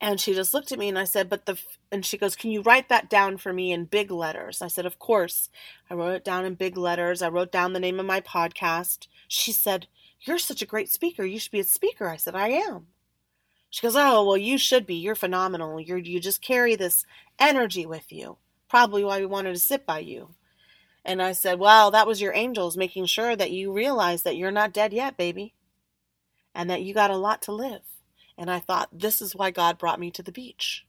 And 0.00 0.20
she 0.20 0.34
just 0.34 0.52
looked 0.52 0.72
at 0.72 0.78
me 0.78 0.88
and 0.88 0.98
I 0.98 1.04
said, 1.04 1.28
But 1.28 1.46
the, 1.46 1.58
and 1.90 2.04
she 2.04 2.18
goes, 2.18 2.36
Can 2.36 2.50
you 2.50 2.60
write 2.60 2.88
that 2.90 3.08
down 3.08 3.38
for 3.38 3.52
me 3.52 3.72
in 3.72 3.86
big 3.86 4.10
letters? 4.10 4.60
I 4.60 4.68
said, 4.68 4.84
Of 4.84 4.98
course. 4.98 5.48
I 5.90 5.94
wrote 5.94 6.14
it 6.14 6.24
down 6.24 6.44
in 6.44 6.54
big 6.54 6.76
letters. 6.76 7.22
I 7.22 7.28
wrote 7.28 7.50
down 7.50 7.72
the 7.72 7.80
name 7.80 7.98
of 7.98 8.06
my 8.06 8.20
podcast. 8.20 9.08
She 9.26 9.52
said, 9.52 9.86
You're 10.20 10.38
such 10.38 10.60
a 10.60 10.66
great 10.66 10.90
speaker. 10.90 11.24
You 11.24 11.38
should 11.38 11.52
be 11.52 11.60
a 11.60 11.64
speaker. 11.64 12.08
I 12.08 12.16
said, 12.16 12.34
I 12.34 12.48
am. 12.48 12.88
She 13.70 13.82
goes, 13.82 13.96
Oh, 13.96 14.24
well, 14.24 14.36
you 14.36 14.58
should 14.58 14.86
be. 14.86 14.94
You're 14.94 15.14
phenomenal. 15.14 15.80
You're, 15.80 15.98
you 15.98 16.20
just 16.20 16.42
carry 16.42 16.76
this 16.76 17.06
energy 17.38 17.86
with 17.86 18.12
you. 18.12 18.36
Probably 18.68 19.04
why 19.04 19.20
we 19.20 19.26
wanted 19.26 19.52
to 19.52 19.58
sit 19.60 19.86
by 19.86 20.00
you. 20.00 20.34
And 21.04 21.22
I 21.22 21.32
said, 21.32 21.60
Well, 21.60 21.90
that 21.92 22.06
was 22.06 22.20
your 22.20 22.34
angels 22.34 22.76
making 22.76 23.06
sure 23.06 23.36
that 23.36 23.52
you 23.52 23.72
realize 23.72 24.22
that 24.22 24.36
you're 24.36 24.50
not 24.50 24.72
dead 24.72 24.92
yet, 24.92 25.16
baby, 25.16 25.54
and 26.54 26.68
that 26.68 26.82
you 26.82 26.92
got 26.92 27.10
a 27.10 27.16
lot 27.16 27.42
to 27.42 27.52
live. 27.52 27.82
And 28.36 28.50
I 28.50 28.58
thought, 28.58 28.88
This 28.92 29.22
is 29.22 29.36
why 29.36 29.52
God 29.52 29.78
brought 29.78 30.00
me 30.00 30.10
to 30.10 30.22
the 30.22 30.32
beach. 30.32 30.84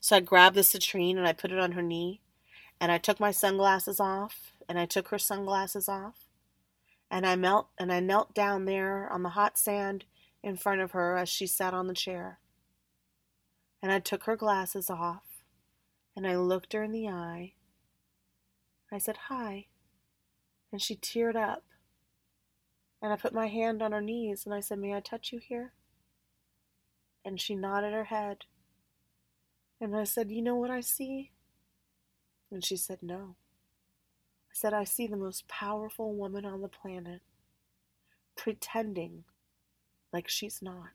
So 0.00 0.16
I 0.16 0.20
grabbed 0.20 0.56
the 0.56 0.62
citrine 0.62 1.16
and 1.16 1.26
I 1.26 1.32
put 1.32 1.50
it 1.50 1.58
on 1.58 1.72
her 1.72 1.82
knee, 1.82 2.20
and 2.80 2.92
I 2.92 2.98
took 2.98 3.18
my 3.18 3.32
sunglasses 3.32 3.98
off, 3.98 4.52
and 4.68 4.78
I 4.78 4.86
took 4.86 5.08
her 5.08 5.18
sunglasses 5.18 5.88
off, 5.88 6.28
and 7.10 7.26
I 7.26 7.34
melt 7.34 7.68
and 7.78 7.92
I 7.92 7.98
knelt 7.98 8.32
down 8.34 8.64
there 8.64 9.08
on 9.12 9.24
the 9.24 9.30
hot 9.30 9.58
sand 9.58 10.04
in 10.40 10.56
front 10.56 10.80
of 10.80 10.92
her 10.92 11.16
as 11.16 11.28
she 11.28 11.48
sat 11.48 11.74
on 11.74 11.88
the 11.88 11.94
chair. 11.94 12.38
And 13.82 13.90
I 13.90 13.98
took 13.98 14.24
her 14.24 14.36
glasses 14.36 14.88
off 14.88 15.31
and 16.16 16.26
I 16.26 16.36
looked 16.36 16.72
her 16.72 16.82
in 16.82 16.92
the 16.92 17.08
eye. 17.08 17.54
I 18.92 18.98
said, 18.98 19.16
Hi. 19.28 19.66
And 20.70 20.80
she 20.80 20.96
teared 20.96 21.36
up. 21.36 21.64
And 23.00 23.12
I 23.12 23.16
put 23.16 23.34
my 23.34 23.48
hand 23.48 23.82
on 23.82 23.92
her 23.92 24.00
knees 24.00 24.44
and 24.44 24.54
I 24.54 24.60
said, 24.60 24.78
May 24.78 24.94
I 24.94 25.00
touch 25.00 25.32
you 25.32 25.40
here? 25.40 25.72
And 27.24 27.40
she 27.40 27.54
nodded 27.54 27.92
her 27.92 28.04
head. 28.04 28.44
And 29.80 29.96
I 29.96 30.04
said, 30.04 30.30
You 30.30 30.42
know 30.42 30.54
what 30.54 30.70
I 30.70 30.80
see? 30.80 31.32
And 32.50 32.64
she 32.64 32.76
said, 32.76 32.98
No. 33.02 33.36
I 34.50 34.54
said, 34.54 34.74
I 34.74 34.84
see 34.84 35.06
the 35.06 35.16
most 35.16 35.48
powerful 35.48 36.14
woman 36.14 36.44
on 36.44 36.60
the 36.60 36.68
planet 36.68 37.22
pretending 38.36 39.24
like 40.12 40.28
she's 40.28 40.60
not. 40.60 40.90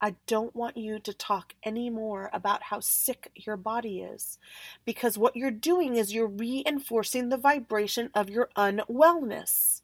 I 0.00 0.14
don't 0.26 0.54
want 0.54 0.76
you 0.76 1.00
to 1.00 1.12
talk 1.12 1.54
anymore 1.64 2.30
about 2.32 2.64
how 2.64 2.80
sick 2.80 3.32
your 3.34 3.56
body 3.56 4.00
is 4.00 4.38
because 4.84 5.18
what 5.18 5.34
you're 5.34 5.50
doing 5.50 5.96
is 5.96 6.14
you're 6.14 6.28
reinforcing 6.28 7.28
the 7.28 7.36
vibration 7.36 8.10
of 8.14 8.30
your 8.30 8.48
unwellness. 8.56 9.82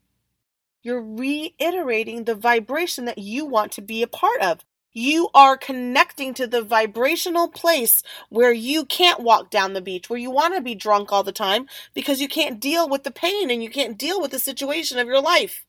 You're 0.84 1.02
reiterating 1.02 2.24
the 2.24 2.36
vibration 2.36 3.06
that 3.06 3.18
you 3.18 3.44
want 3.44 3.72
to 3.72 3.82
be 3.82 4.02
a 4.02 4.06
part 4.06 4.40
of. 4.40 4.60
You 4.92 5.30
are 5.34 5.56
connecting 5.56 6.34
to 6.34 6.46
the 6.46 6.62
vibrational 6.62 7.48
place 7.48 8.04
where 8.28 8.52
you 8.52 8.84
can't 8.84 9.18
walk 9.18 9.50
down 9.50 9.72
the 9.72 9.80
beach, 9.80 10.08
where 10.08 10.20
you 10.20 10.30
want 10.30 10.54
to 10.54 10.60
be 10.60 10.76
drunk 10.76 11.12
all 11.12 11.24
the 11.24 11.32
time 11.32 11.66
because 11.94 12.20
you 12.20 12.28
can't 12.28 12.60
deal 12.60 12.88
with 12.88 13.02
the 13.02 13.10
pain 13.10 13.50
and 13.50 13.60
you 13.60 13.70
can't 13.70 13.98
deal 13.98 14.20
with 14.20 14.30
the 14.30 14.38
situation 14.38 14.98
of 14.98 15.08
your 15.08 15.20
life. 15.20 15.64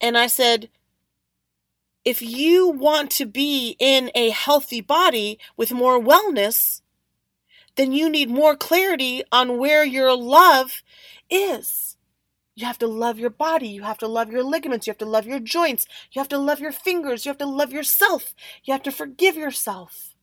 And 0.00 0.18
I 0.18 0.26
said, 0.26 0.70
if 2.04 2.20
you 2.20 2.68
want 2.68 3.10
to 3.12 3.26
be 3.26 3.76
in 3.78 4.10
a 4.14 4.30
healthy 4.30 4.80
body 4.80 5.38
with 5.56 5.72
more 5.72 6.00
wellness, 6.00 6.82
then 7.76 7.92
you 7.92 8.08
need 8.08 8.30
more 8.30 8.56
clarity 8.56 9.22
on 9.32 9.58
where 9.58 9.84
your 9.84 10.16
love 10.16 10.82
is. 11.30 11.96
You 12.54 12.66
have 12.66 12.78
to 12.78 12.86
love 12.86 13.18
your 13.18 13.30
body. 13.30 13.68
You 13.68 13.82
have 13.82 13.98
to 13.98 14.06
love 14.06 14.30
your 14.30 14.44
ligaments. 14.44 14.86
You 14.86 14.92
have 14.92 14.98
to 14.98 15.06
love 15.06 15.26
your 15.26 15.40
joints. 15.40 15.86
You 16.12 16.20
have 16.20 16.28
to 16.28 16.38
love 16.38 16.60
your 16.60 16.72
fingers. 16.72 17.24
You 17.24 17.30
have 17.30 17.38
to 17.38 17.46
love 17.46 17.72
yourself. 17.72 18.34
You 18.62 18.72
have 18.72 18.82
to 18.84 18.92
forgive 18.92 19.36
yourself. 19.36 20.14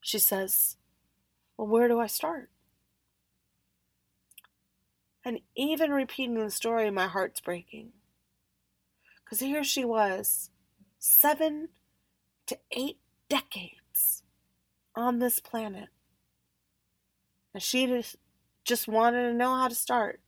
She 0.00 0.18
says, 0.18 0.76
Well, 1.58 1.66
where 1.66 1.88
do 1.88 2.00
I 2.00 2.06
start? 2.06 2.48
And 5.24 5.40
even 5.56 5.90
repeating 5.90 6.36
the 6.36 6.50
story, 6.50 6.90
my 6.90 7.08
heart's 7.08 7.40
breaking. 7.40 7.92
Because 9.26 9.40
here 9.40 9.64
she 9.64 9.84
was, 9.84 10.50
seven 11.00 11.70
to 12.46 12.56
eight 12.70 12.98
decades 13.28 14.22
on 14.94 15.18
this 15.18 15.40
planet. 15.40 15.88
And 17.52 17.60
she 17.60 17.86
just, 18.64 18.86
wanted 18.86 19.22
to 19.22 19.34
know 19.34 19.56
how 19.56 19.66
to 19.66 19.74
start. 19.74 20.20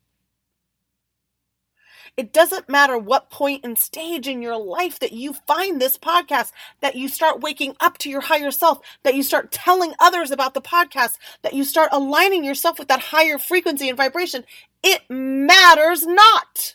It 2.16 2.32
doesn't 2.32 2.68
matter 2.68 2.98
what 2.98 3.30
point 3.30 3.64
and 3.64 3.78
stage 3.78 4.26
in 4.26 4.42
your 4.42 4.56
life 4.56 4.98
that 4.98 5.12
you 5.12 5.34
find 5.46 5.80
this 5.80 5.96
podcast, 5.96 6.50
that 6.80 6.96
you 6.96 7.08
start 7.08 7.40
waking 7.40 7.76
up 7.78 7.98
to 7.98 8.11
your 8.11 8.22
higher 8.22 8.50
self, 8.50 8.80
that 9.04 9.14
you 9.14 9.22
start 9.22 9.52
telling 9.52 9.94
others 10.00 10.32
about 10.32 10.54
the 10.54 10.61
podcast, 10.61 11.18
that 11.42 11.54
you 11.54 11.62
start 11.62 11.90
aligning 11.92 12.42
yourself 12.42 12.80
with 12.80 12.88
that 12.88 12.98
higher 13.00 13.38
frequency 13.38 13.88
and 13.88 13.96
vibration. 13.96 14.44
It 14.82 15.02
matters 15.08 16.04
not. 16.04 16.74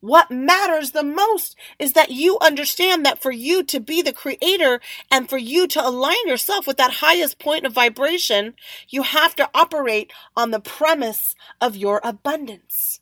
What 0.00 0.30
matters 0.30 0.92
the 0.92 1.02
most 1.02 1.56
is 1.78 1.92
that 1.92 2.10
you 2.10 2.38
understand 2.40 3.04
that 3.04 3.20
for 3.20 3.30
you 3.30 3.62
to 3.64 3.80
be 3.80 4.00
the 4.00 4.14
creator 4.14 4.80
and 5.10 5.28
for 5.28 5.36
you 5.36 5.66
to 5.68 5.86
align 5.86 6.26
yourself 6.26 6.66
with 6.66 6.78
that 6.78 6.94
highest 6.94 7.38
point 7.38 7.66
of 7.66 7.74
vibration, 7.74 8.54
you 8.88 9.02
have 9.02 9.36
to 9.36 9.50
operate 9.54 10.10
on 10.34 10.52
the 10.52 10.60
premise 10.60 11.34
of 11.60 11.76
your 11.76 12.00
abundance. 12.02 13.00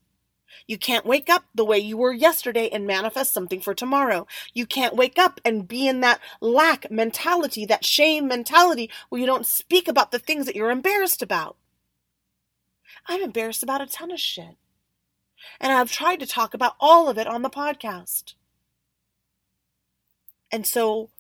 You 0.67 0.77
can't 0.77 1.07
wake 1.07 1.31
up 1.31 1.45
the 1.55 1.65
way 1.65 1.79
you 1.79 1.97
were 1.97 2.13
yesterday 2.13 2.69
and 2.69 2.85
manifest 2.85 3.33
something 3.33 3.61
for 3.61 3.75
tomorrow. 3.75 4.27
You 4.53 4.67
can't 4.67 4.97
wake 4.97 5.19
up 5.21 5.41
and 5.45 5.69
be 5.69 5.87
in 5.87 6.01
that 6.01 6.21
lack 6.41 6.91
mentality, 6.91 7.65
that 7.67 7.85
shame 7.85 8.27
mentality 8.27 8.91
where 9.09 9.21
you 9.21 9.27
don't 9.27 9.47
speak 9.47 9.87
about 9.87 10.11
the 10.11 10.19
things 10.19 10.47
that 10.47 10.57
you're 10.57 10.73
embarrassed 10.73 11.23
about. 11.23 11.57
I'm 13.07 13.23
embarrassed 13.23 13.63
about 13.63 13.81
a 13.81 13.87
ton 13.87 14.11
of 14.11 14.19
shit 14.19 14.57
and 15.61 15.73
I've 15.73 15.93
tried 15.93 16.21
to 16.21 16.27
talk 16.27 16.55
about 16.55 16.77
all 16.81 17.09
of 17.09 17.19
it 17.19 17.27
on 17.27 17.43
the 17.43 17.51
podcast. 17.51 18.35
And 20.51 20.67
so, 20.67 21.11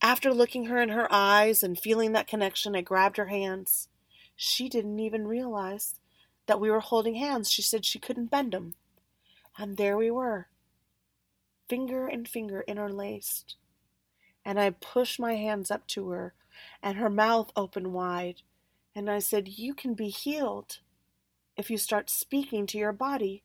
after 0.00 0.32
looking 0.32 0.66
her 0.66 0.80
in 0.80 0.90
her 0.90 1.08
eyes 1.10 1.62
and 1.62 1.78
feeling 1.78 2.12
that 2.12 2.28
connection, 2.28 2.76
I 2.76 2.80
grabbed 2.80 3.16
her 3.16 3.26
hands. 3.26 3.88
She 4.36 4.68
didn't 4.68 4.98
even 5.00 5.26
realize 5.26 5.96
that 6.46 6.60
we 6.60 6.70
were 6.70 6.80
holding 6.80 7.16
hands. 7.16 7.50
She 7.50 7.62
said 7.62 7.84
she 7.84 7.98
couldn't 7.98 8.30
bend 8.30 8.52
them. 8.52 8.74
And 9.58 9.76
there 9.76 9.96
we 9.96 10.10
were, 10.10 10.46
finger 11.68 12.06
and 12.06 12.28
finger 12.28 12.64
interlaced. 12.68 13.56
And 14.44 14.58
I 14.58 14.70
pushed 14.70 15.18
my 15.18 15.34
hands 15.34 15.70
up 15.70 15.86
to 15.88 16.10
her, 16.10 16.32
and 16.82 16.96
her 16.96 17.10
mouth 17.10 17.50
opened 17.56 17.92
wide. 17.92 18.42
And 18.94 19.10
I 19.10 19.18
said, 19.18 19.48
You 19.48 19.74
can 19.74 19.94
be 19.94 20.08
healed 20.08 20.78
if 21.56 21.70
you 21.70 21.76
start 21.76 22.08
speaking 22.08 22.66
to 22.68 22.78
your 22.78 22.92
body 22.92 23.42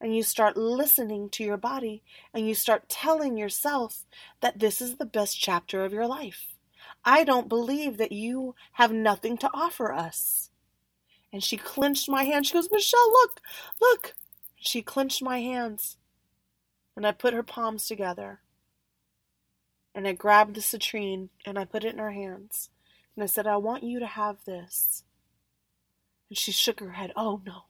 and 0.00 0.14
you 0.14 0.22
start 0.22 0.56
listening 0.56 1.30
to 1.30 1.44
your 1.44 1.56
body 1.56 2.02
and 2.34 2.46
you 2.46 2.54
start 2.54 2.88
telling 2.88 3.36
yourself 3.36 4.04
that 4.40 4.58
this 4.58 4.80
is 4.80 4.96
the 4.96 5.06
best 5.06 5.40
chapter 5.40 5.84
of 5.84 5.92
your 5.92 6.06
life. 6.06 6.54
I 7.04 7.24
don't 7.24 7.48
believe 7.48 7.96
that 7.98 8.12
you 8.12 8.54
have 8.72 8.92
nothing 8.92 9.38
to 9.38 9.50
offer 9.54 9.92
us. 9.92 10.50
And 11.32 11.42
she 11.42 11.56
clenched 11.56 12.08
my 12.08 12.24
hand. 12.24 12.46
She 12.46 12.54
goes, 12.54 12.68
Michelle, 12.70 13.10
look, 13.10 13.40
look. 13.80 14.14
She 14.56 14.82
clenched 14.82 15.22
my 15.22 15.40
hands. 15.40 15.96
And 16.96 17.06
I 17.06 17.12
put 17.12 17.34
her 17.34 17.42
palms 17.42 17.86
together. 17.86 18.40
And 19.94 20.06
I 20.06 20.12
grabbed 20.12 20.54
the 20.54 20.60
citrine 20.60 21.30
and 21.44 21.58
I 21.58 21.64
put 21.64 21.84
it 21.84 21.92
in 21.92 21.98
her 21.98 22.12
hands. 22.12 22.70
And 23.14 23.22
I 23.22 23.26
said, 23.26 23.46
I 23.46 23.56
want 23.56 23.82
you 23.82 23.98
to 23.98 24.06
have 24.06 24.44
this. 24.44 25.04
And 26.28 26.36
she 26.36 26.52
shook 26.52 26.80
her 26.80 26.92
head. 26.92 27.12
Oh, 27.16 27.40
no. 27.46 27.62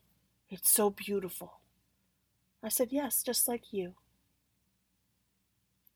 It's 0.48 0.70
so 0.70 0.90
beautiful. 0.90 1.60
I 2.66 2.68
said, 2.68 2.88
Yes, 2.90 3.22
just 3.22 3.46
like 3.46 3.72
you. 3.72 3.94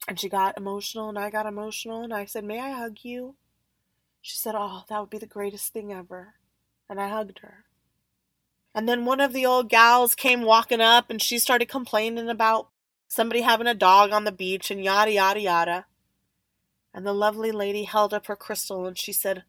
And 0.06 0.18
she 0.18 0.28
got 0.28 0.56
emotional, 0.56 1.08
and 1.08 1.18
I 1.18 1.28
got 1.28 1.46
emotional, 1.46 2.02
and 2.02 2.14
I 2.14 2.24
said, 2.24 2.44
May 2.44 2.60
I 2.60 2.70
hug 2.70 2.98
you? 3.02 3.34
She 4.22 4.36
said, 4.36 4.54
Oh, 4.56 4.84
that 4.88 5.00
would 5.00 5.10
be 5.10 5.18
the 5.18 5.26
greatest 5.26 5.72
thing 5.72 5.92
ever. 5.92 6.34
And 6.88 7.00
I 7.00 7.08
hugged 7.08 7.40
her. 7.40 7.64
And 8.72 8.88
then 8.88 9.04
one 9.04 9.20
of 9.20 9.32
the 9.32 9.46
old 9.46 9.68
gals 9.68 10.14
came 10.14 10.42
walking 10.42 10.80
up, 10.80 11.10
and 11.10 11.20
she 11.20 11.38
started 11.40 11.68
complaining 11.68 12.28
about 12.28 12.68
somebody 13.08 13.40
having 13.40 13.66
a 13.66 13.74
dog 13.74 14.12
on 14.12 14.22
the 14.22 14.32
beach, 14.32 14.70
and 14.70 14.84
yada, 14.84 15.10
yada, 15.10 15.40
yada. 15.40 15.86
And 16.94 17.04
the 17.04 17.12
lovely 17.12 17.50
lady 17.50 17.84
held 17.84 18.14
up 18.14 18.26
her 18.26 18.36
crystal, 18.36 18.86
and 18.86 18.96
she 18.96 19.12
said, 19.12 19.42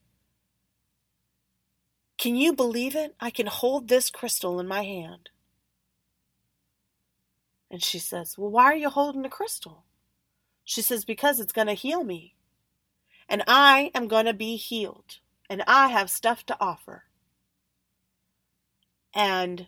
Can 2.17 2.35
you 2.35 2.53
believe 2.53 2.95
it? 2.95 3.15
I 3.19 3.29
can 3.29 3.47
hold 3.47 3.87
this 3.89 4.09
crystal 4.09 4.59
in 4.59 4.67
my 4.67 4.83
hand. 4.83 5.29
And 7.71 7.81
she 7.81 7.99
says, 7.99 8.37
Well, 8.37 8.51
why 8.51 8.65
are 8.65 8.75
you 8.75 8.89
holding 8.89 9.21
the 9.21 9.29
crystal? 9.29 9.85
She 10.65 10.81
says, 10.81 11.05
Because 11.05 11.39
it's 11.39 11.53
going 11.53 11.67
to 11.67 11.73
heal 11.73 12.03
me. 12.03 12.35
And 13.29 13.43
I 13.47 13.91
am 13.95 14.09
going 14.09 14.25
to 14.25 14.33
be 14.33 14.57
healed. 14.57 15.19
And 15.49 15.63
I 15.65 15.87
have 15.87 16.09
stuff 16.09 16.45
to 16.47 16.57
offer. 16.59 17.05
And 19.13 19.67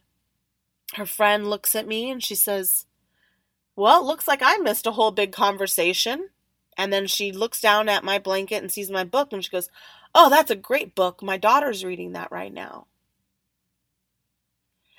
her 0.95 1.05
friend 1.05 1.49
looks 1.49 1.75
at 1.75 1.87
me 1.87 2.11
and 2.11 2.21
she 2.21 2.35
says, 2.35 2.87
Well, 3.77 4.05
looks 4.05 4.27
like 4.27 4.41
I 4.43 4.57
missed 4.57 4.85
a 4.85 4.91
whole 4.91 5.11
big 5.11 5.31
conversation. 5.31 6.29
And 6.77 6.91
then 6.91 7.07
she 7.07 7.31
looks 7.31 7.61
down 7.61 7.87
at 7.87 8.03
my 8.03 8.19
blanket 8.19 8.61
and 8.61 8.71
sees 8.71 8.91
my 8.91 9.05
book 9.05 9.31
and 9.31 9.43
she 9.43 9.49
goes, 9.49 9.69
Oh, 10.13 10.29
that's 10.29 10.51
a 10.51 10.57
great 10.57 10.93
book. 10.93 11.23
My 11.23 11.37
daughter's 11.37 11.85
reading 11.85 12.11
that 12.13 12.31
right 12.33 12.53
now. 12.53 12.87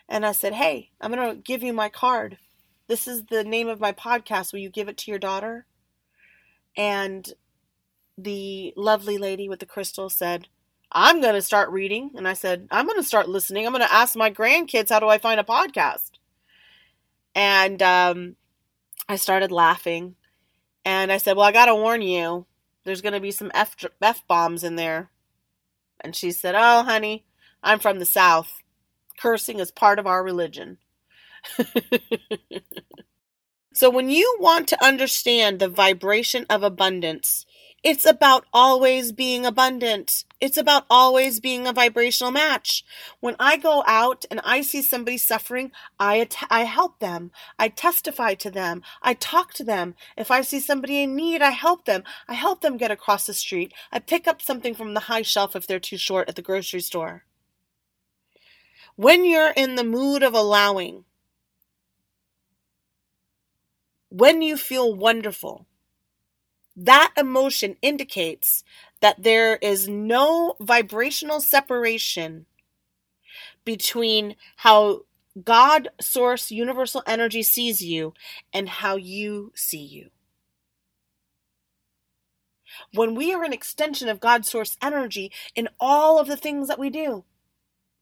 And 0.09 0.25
I 0.25 0.33
said, 0.33 0.55
Hey, 0.55 0.91
I'm 1.03 1.13
going 1.13 1.29
to 1.29 1.43
give 1.43 1.63
you 1.63 1.75
my 1.75 1.91
card. 1.91 2.39
This 2.87 3.09
is 3.09 3.25
the 3.25 3.45
name 3.45 3.69
of 3.69 3.81
my 3.81 3.93
podcast. 3.93 4.53
Will 4.53 4.61
you 4.61 4.69
give 4.69 4.89
it 4.89 4.99
to 4.99 5.11
your 5.11 5.19
daughter? 5.19 5.67
And 6.77 7.33
the 8.19 8.75
lovely 8.77 9.17
lady 9.17 9.49
with 9.49 9.61
the 9.61 9.67
crystal 9.67 10.11
said, 10.11 10.49
I'm 10.93 11.21
going 11.21 11.35
to 11.35 11.43
start 11.43 11.71
reading. 11.71 12.11
And 12.15 12.29
I 12.29 12.35
said, 12.35 12.69
I'm 12.71 12.87
going 12.87 12.99
to 12.99 13.07
start 13.07 13.29
listening. 13.29 13.67
I'm 13.67 13.73
going 13.73 13.87
to 13.87 13.93
ask 13.93 14.15
my 14.15 14.31
grandkids, 14.31 14.91
how 14.91 15.01
do 15.01 15.09
I 15.09 15.19
find 15.19 15.41
a 15.41 15.45
podcast? 15.45 16.11
And 17.35 17.83
um, 17.83 18.37
I 19.09 19.17
started 19.17 19.51
laughing. 19.51 20.17
And 20.85 21.11
I 21.11 21.17
said, 21.17 21.37
Well, 21.37 21.47
I 21.47 21.53
got 21.53 21.67
to 21.67 21.75
warn 21.75 22.03
you, 22.03 22.47
there's 22.85 23.01
going 23.01 23.15
to 23.15 23.21
be 23.21 23.31
some 23.31 23.51
F, 23.55 23.75
F 24.03 24.27
bombs 24.29 24.63
in 24.63 24.77
there. 24.77 25.11
And 26.01 26.15
she 26.15 26.31
said, 26.31 26.55
Oh, 26.55 26.83
honey, 26.85 27.25
I'm 27.63 27.79
from 27.79 27.99
the 27.99 28.05
South. 28.05 28.63
Cursing 29.19 29.59
is 29.59 29.71
part 29.71 29.99
of 29.99 30.07
our 30.07 30.23
religion. 30.23 30.79
so, 33.75 33.91
when 33.91 34.11
you 34.11 34.37
want 34.41 34.69
to 34.69 34.85
understand 34.85 35.59
the 35.61 35.69
vibration 35.69 36.47
of 36.51 36.63
abundance, 36.63 37.47
it's 37.85 38.07
about 38.07 38.47
always 38.53 39.13
being 39.13 39.45
abundant. 39.47 40.25
It's 40.41 40.57
about 40.57 40.87
always 40.91 41.39
being 41.41 41.67
a 41.67 41.73
vibrational 41.73 42.33
match. 42.33 42.85
When 43.21 43.37
I 43.39 43.57
go 43.59 43.85
out 43.87 44.25
and 44.31 44.41
I 44.45 44.63
see 44.63 44.81
somebody 44.83 45.19
suffering, 45.19 45.71
I, 46.01 46.17
att- 46.17 46.47
I 46.51 46.63
help 46.65 46.99
them. 47.01 47.31
I 47.59 47.69
testify 47.69 48.35
to 48.37 48.51
them. 48.51 48.83
I 49.03 49.15
talk 49.15 49.53
to 49.55 49.65
them. 49.65 49.95
If 50.17 50.31
I 50.31 50.41
see 50.43 50.61
somebody 50.61 51.03
in 51.03 51.15
need, 51.17 51.43
I 51.43 51.51
help 51.51 51.85
them. 51.85 52.03
I 52.29 52.35
help 52.35 52.61
them 52.63 52.77
get 52.79 52.91
across 52.91 53.27
the 53.27 53.35
street. 53.35 53.73
I 53.93 53.99
pick 53.99 54.27
up 54.27 54.41
something 54.43 54.75
from 54.75 54.95
the 54.95 55.01
high 55.01 55.23
shelf 55.23 55.55
if 55.55 55.67
they're 55.67 55.79
too 55.81 55.99
short 55.99 56.29
at 56.29 56.37
the 56.37 56.43
grocery 56.43 56.81
store. 56.81 57.25
When 58.97 59.25
you're 59.25 59.53
in 59.57 59.77
the 59.77 59.85
mood 59.85 60.23
of 60.23 60.35
allowing, 60.35 61.05
when 64.17 64.43
you 64.43 64.57
feel 64.57 64.95
wonderful, 64.95 65.67
that 66.77 67.13
emotion 67.17 67.77
indicates 67.83 68.63
that 69.01 69.25
there 69.25 69.57
is 69.57 69.89
no 69.89 70.55
vibrational 70.61 71.41
separation 71.41 72.47
between 73.65 74.37
how 74.59 75.01
God, 75.45 75.89
source, 76.01 76.53
universal 76.53 77.03
energy 77.09 77.43
sees 77.43 77.83
you 77.83 78.15
and 78.53 78.69
how 78.69 78.95
you 78.95 79.51
see 79.57 79.83
you. 79.83 80.11
When 82.93 83.17
we 83.17 83.35
are 83.35 83.43
an 83.43 83.53
extension 83.53 84.09
of 84.09 84.21
God, 84.21 84.47
source 84.47 84.77
energy 84.81 85.33
in 85.57 85.69
all 85.81 86.21
of 86.21 86.29
the 86.29 86.37
things 86.37 86.69
that 86.69 86.79
we 86.79 86.89
do, 86.89 87.25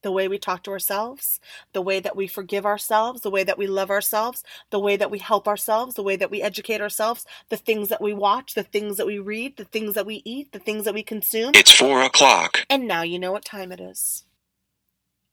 the 0.02 0.12
way 0.12 0.28
we 0.28 0.38
talk 0.38 0.62
to 0.64 0.70
ourselves, 0.70 1.40
the 1.72 1.82
way 1.82 2.00
that 2.00 2.16
we 2.16 2.26
forgive 2.26 2.66
ourselves, 2.66 3.22
the 3.22 3.30
way 3.30 3.44
that 3.44 3.58
we 3.58 3.66
love 3.66 3.90
ourselves, 3.90 4.42
the 4.70 4.80
way 4.80 4.96
that 4.96 5.10
we 5.10 5.18
help 5.18 5.48
ourselves, 5.48 5.94
the 5.94 6.02
way 6.02 6.16
that 6.16 6.30
we 6.30 6.42
educate 6.42 6.80
ourselves, 6.80 7.24
the 7.48 7.56
things 7.56 7.88
that 7.88 8.00
we 8.00 8.12
watch, 8.12 8.54
the 8.54 8.62
things 8.62 8.96
that 8.96 9.06
we 9.06 9.18
read, 9.18 9.56
the 9.56 9.64
things 9.64 9.94
that 9.94 10.06
we 10.06 10.22
eat, 10.24 10.52
the 10.52 10.58
things 10.58 10.84
that 10.84 10.94
we 10.94 11.02
consume. 11.02 11.52
It's 11.54 11.72
four 11.72 12.02
o'clock. 12.02 12.66
And 12.68 12.86
now 12.86 13.02
you 13.02 13.18
know 13.18 13.32
what 13.32 13.44
time 13.44 13.72
it 13.72 13.80
is. 13.80 14.24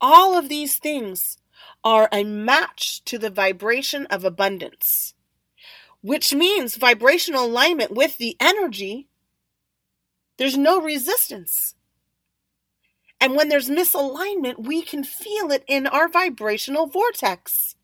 All 0.00 0.36
of 0.36 0.48
these 0.48 0.78
things 0.78 1.36
are 1.84 2.08
a 2.12 2.24
match 2.24 3.04
to 3.04 3.18
the 3.18 3.30
vibration 3.30 4.06
of 4.06 4.24
abundance, 4.24 5.14
which 6.00 6.32
means 6.32 6.76
vibrational 6.76 7.44
alignment 7.44 7.90
with 7.90 8.16
the 8.18 8.36
energy. 8.40 9.08
There's 10.38 10.56
no 10.56 10.80
resistance. 10.80 11.74
And 13.20 13.36
when 13.36 13.48
there's 13.48 13.68
misalignment, 13.68 14.66
we 14.66 14.82
can 14.82 15.04
feel 15.04 15.50
it 15.50 15.64
in 15.66 15.86
our 15.86 16.08
vibrational 16.08 16.86
vortex. 16.86 17.76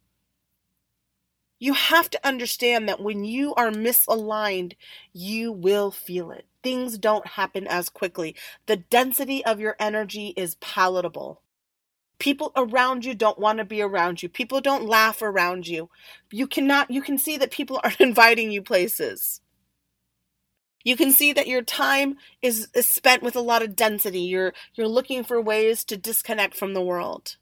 You 1.58 1.74
have 1.74 2.10
to 2.10 2.26
understand 2.26 2.88
that 2.88 3.00
when 3.00 3.24
you 3.24 3.54
are 3.54 3.70
misaligned, 3.70 4.74
you 5.12 5.52
will 5.52 5.90
feel 5.90 6.30
it. 6.30 6.46
Things 6.62 6.98
don't 6.98 7.26
happen 7.26 7.66
as 7.66 7.88
quickly. 7.88 8.34
The 8.66 8.76
density 8.76 9.44
of 9.44 9.60
your 9.60 9.76
energy 9.78 10.34
is 10.36 10.56
palatable. 10.56 11.42
People 12.18 12.52
around 12.56 13.04
you 13.04 13.14
don't 13.14 13.38
want 13.38 13.58
to 13.58 13.64
be 13.64 13.82
around 13.82 14.22
you. 14.22 14.28
People 14.28 14.60
don't 14.60 14.86
laugh 14.86 15.22
around 15.22 15.66
you. 15.66 15.90
You 16.30 16.46
cannot, 16.46 16.90
you 16.90 17.02
can 17.02 17.18
see 17.18 17.36
that 17.38 17.50
people 17.50 17.80
aren't 17.84 18.00
inviting 18.00 18.50
you 18.50 18.62
places. 18.62 19.40
You 20.86 20.96
can 20.96 21.10
see 21.10 21.32
that 21.32 21.48
your 21.48 21.62
time 21.62 22.16
is, 22.40 22.68
is 22.72 22.86
spent 22.86 23.20
with 23.20 23.34
a 23.34 23.40
lot 23.40 23.60
of 23.60 23.74
density. 23.74 24.20
You're, 24.20 24.52
you're 24.76 24.86
looking 24.86 25.24
for 25.24 25.40
ways 25.42 25.82
to 25.86 25.96
disconnect 25.96 26.54
from 26.54 26.74
the 26.74 26.80
world. 26.80 27.38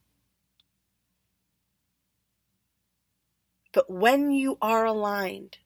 But 3.74 3.90
when 3.90 4.30
you 4.30 4.56
are 4.62 4.86
aligned, 4.86 5.58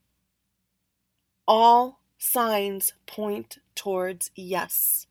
all 1.47 2.01
signs 2.19 2.95
point 3.07 3.59
towards 3.77 4.33
yes. 4.35 5.07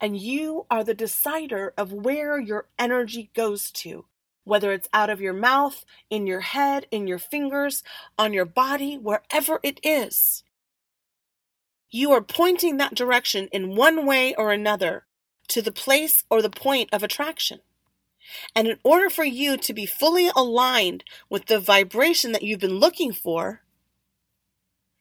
And 0.00 0.16
you 0.16 0.66
are 0.68 0.82
the 0.82 0.92
decider 0.92 1.72
of 1.78 1.92
where 1.92 2.40
your 2.40 2.66
energy 2.80 3.30
goes 3.32 3.70
to, 3.70 4.06
whether 4.42 4.72
it's 4.72 4.88
out 4.92 5.08
of 5.08 5.20
your 5.20 5.34
mouth, 5.34 5.84
in 6.10 6.26
your 6.26 6.40
head, 6.40 6.88
in 6.90 7.06
your 7.06 7.20
fingers, 7.20 7.84
on 8.18 8.32
your 8.32 8.44
body, 8.44 8.98
wherever 8.98 9.60
it 9.62 9.78
is. 9.84 10.42
You 11.90 12.12
are 12.12 12.22
pointing 12.22 12.76
that 12.76 12.94
direction 12.94 13.48
in 13.52 13.76
one 13.76 14.06
way 14.06 14.34
or 14.34 14.52
another 14.52 15.06
to 15.48 15.62
the 15.62 15.72
place 15.72 16.24
or 16.30 16.42
the 16.42 16.50
point 16.50 16.90
of 16.92 17.02
attraction. 17.02 17.60
And 18.54 18.66
in 18.66 18.78
order 18.82 19.08
for 19.08 19.24
you 19.24 19.56
to 19.56 19.72
be 19.72 19.86
fully 19.86 20.30
aligned 20.34 21.04
with 21.30 21.46
the 21.46 21.60
vibration 21.60 22.32
that 22.32 22.42
you've 22.42 22.60
been 22.60 22.80
looking 22.80 23.12
for, 23.12 23.62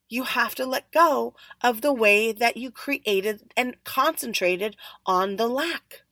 you 0.08 0.24
have 0.24 0.54
to 0.56 0.65
let 0.65 0.91
go 0.91 1.34
of 1.62 1.82
the 1.82 1.93
way 1.93 2.32
that 2.32 2.58
you 2.58 2.69
created 2.69 3.52
and 3.58 3.84
concentrated 3.84 4.76
on 5.06 5.38
the 5.38 5.48
lack. 5.48 6.04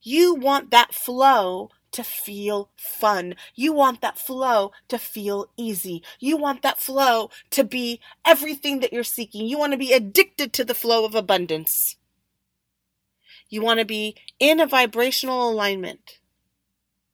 You 0.00 0.34
want 0.34 0.70
that 0.70 0.94
flow 0.94 1.70
to 1.96 2.04
feel 2.04 2.70
fun. 2.76 3.34
You 3.54 3.72
want 3.72 4.02
that 4.02 4.18
flow 4.18 4.72
to 4.88 4.98
feel 4.98 5.48
easy. 5.56 6.02
You 6.20 6.36
want 6.36 6.62
that 6.62 6.78
flow 6.78 7.30
to 7.50 7.64
be 7.64 8.00
everything 8.26 8.80
that 8.80 8.92
you're 8.92 9.02
seeking. 9.02 9.46
You 9.46 9.58
want 9.58 9.72
to 9.72 9.78
be 9.78 9.92
addicted 9.92 10.52
to 10.52 10.64
the 10.64 10.74
flow 10.74 11.04
of 11.04 11.14
abundance. 11.14 11.96
You 13.48 13.62
want 13.62 13.80
to 13.80 13.86
be 13.86 14.14
in 14.38 14.60
a 14.60 14.66
vibrational 14.66 15.50
alignment. 15.50 16.18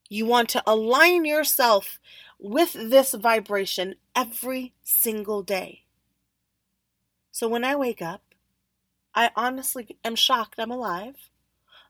You 0.08 0.26
want 0.26 0.48
to 0.50 0.62
align 0.66 1.24
yourself 1.24 1.98
with 2.38 2.72
this 2.72 3.12
vibration 3.12 3.94
every 4.16 4.74
single 4.82 5.42
day. 5.42 5.84
So 7.30 7.48
when 7.48 7.64
I 7.64 7.76
wake 7.76 8.02
up, 8.02 8.22
I 9.14 9.30
honestly 9.36 9.96
am 10.04 10.16
shocked 10.16 10.58
I'm 10.58 10.70
alive. 10.70 11.30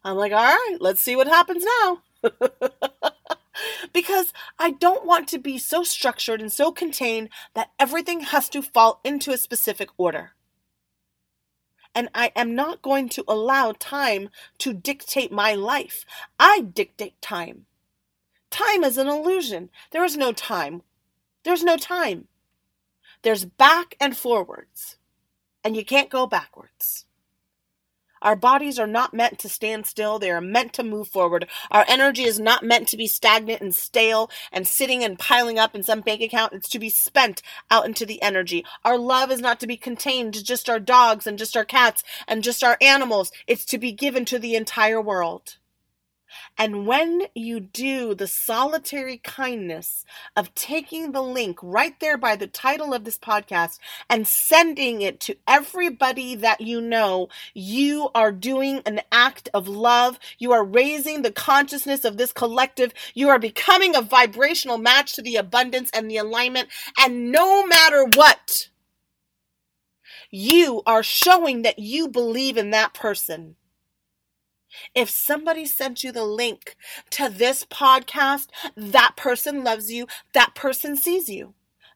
I'm 0.04 0.16
like, 0.16 0.32
all 0.32 0.38
right, 0.38 0.76
let's 0.80 1.02
see 1.02 1.16
what 1.16 1.26
happens 1.26 1.64
now. 1.64 2.02
because 3.92 4.32
I 4.58 4.70
don't 4.70 5.06
want 5.06 5.28
to 5.28 5.38
be 5.38 5.58
so 5.58 5.82
structured 5.82 6.40
and 6.40 6.52
so 6.52 6.72
contained 6.72 7.28
that 7.54 7.70
everything 7.78 8.20
has 8.20 8.48
to 8.50 8.62
fall 8.62 9.00
into 9.04 9.32
a 9.32 9.38
specific 9.38 9.90
order. 9.96 10.32
And 11.94 12.08
I 12.14 12.32
am 12.34 12.54
not 12.54 12.80
going 12.80 13.08
to 13.10 13.24
allow 13.28 13.72
time 13.72 14.30
to 14.58 14.72
dictate 14.72 15.30
my 15.30 15.54
life. 15.54 16.06
I 16.38 16.60
dictate 16.60 17.20
time. 17.20 17.66
Time 18.50 18.84
is 18.84 18.96
an 18.96 19.08
illusion. 19.08 19.70
There 19.90 20.04
is 20.04 20.16
no 20.16 20.32
time. 20.32 20.82
There's 21.44 21.64
no 21.64 21.76
time. 21.76 22.28
There's 23.22 23.44
back 23.44 23.94
and 24.00 24.16
forwards, 24.16 24.96
and 25.62 25.76
you 25.76 25.84
can't 25.84 26.10
go 26.10 26.26
backwards. 26.26 27.06
Our 28.22 28.36
bodies 28.36 28.78
are 28.78 28.86
not 28.86 29.12
meant 29.12 29.38
to 29.40 29.48
stand 29.48 29.86
still. 29.86 30.18
They 30.18 30.30
are 30.30 30.40
meant 30.40 30.72
to 30.74 30.82
move 30.82 31.08
forward. 31.08 31.48
Our 31.70 31.84
energy 31.88 32.24
is 32.24 32.40
not 32.40 32.62
meant 32.64 32.88
to 32.88 32.96
be 32.96 33.06
stagnant 33.06 33.60
and 33.60 33.74
stale 33.74 34.30
and 34.52 34.66
sitting 34.66 35.04
and 35.04 35.18
piling 35.18 35.58
up 35.58 35.74
in 35.74 35.82
some 35.82 36.00
bank 36.00 36.22
account. 36.22 36.52
It's 36.52 36.68
to 36.70 36.78
be 36.78 36.88
spent 36.88 37.42
out 37.70 37.84
into 37.84 38.06
the 38.06 38.22
energy. 38.22 38.64
Our 38.84 38.96
love 38.96 39.30
is 39.30 39.40
not 39.40 39.60
to 39.60 39.66
be 39.66 39.76
contained 39.76 40.34
to 40.34 40.44
just 40.44 40.70
our 40.70 40.80
dogs 40.80 41.26
and 41.26 41.38
just 41.38 41.56
our 41.56 41.64
cats 41.64 42.02
and 42.28 42.42
just 42.44 42.64
our 42.64 42.78
animals. 42.80 43.32
It's 43.46 43.64
to 43.66 43.78
be 43.78 43.92
given 43.92 44.24
to 44.26 44.38
the 44.38 44.54
entire 44.54 45.00
world. 45.00 45.58
And 46.58 46.86
when 46.86 47.22
you 47.34 47.60
do 47.60 48.14
the 48.14 48.26
solitary 48.26 49.18
kindness 49.18 50.04
of 50.36 50.54
taking 50.54 51.12
the 51.12 51.22
link 51.22 51.58
right 51.62 51.98
there 52.00 52.18
by 52.18 52.36
the 52.36 52.46
title 52.46 52.92
of 52.94 53.04
this 53.04 53.18
podcast 53.18 53.78
and 54.08 54.26
sending 54.26 55.02
it 55.02 55.20
to 55.20 55.36
everybody 55.48 56.34
that 56.36 56.60
you 56.60 56.80
know, 56.80 57.28
you 57.54 58.10
are 58.14 58.32
doing 58.32 58.82
an 58.86 59.00
act 59.10 59.48
of 59.54 59.68
love. 59.68 60.18
You 60.38 60.52
are 60.52 60.64
raising 60.64 61.22
the 61.22 61.32
consciousness 61.32 62.04
of 62.04 62.16
this 62.16 62.32
collective. 62.32 62.92
You 63.14 63.28
are 63.28 63.38
becoming 63.38 63.96
a 63.96 64.02
vibrational 64.02 64.78
match 64.78 65.14
to 65.14 65.22
the 65.22 65.36
abundance 65.36 65.90
and 65.94 66.10
the 66.10 66.18
alignment. 66.18 66.68
And 66.98 67.32
no 67.32 67.66
matter 67.66 68.04
what, 68.14 68.68
you 70.30 70.82
are 70.86 71.02
showing 71.02 71.62
that 71.62 71.78
you 71.78 72.08
believe 72.08 72.56
in 72.56 72.70
that 72.70 72.94
person. 72.94 73.56
If 74.94 75.10
somebody 75.10 75.66
sent 75.66 76.04
you 76.04 76.12
the 76.12 76.24
link 76.24 76.76
to 77.10 77.28
this 77.28 77.64
podcast, 77.64 78.48
that 78.76 79.14
person 79.16 79.64
loves 79.64 79.90
you, 79.92 80.06
that 80.34 80.54
person 80.54 80.96
sees 80.96 81.28
you. 81.28 81.54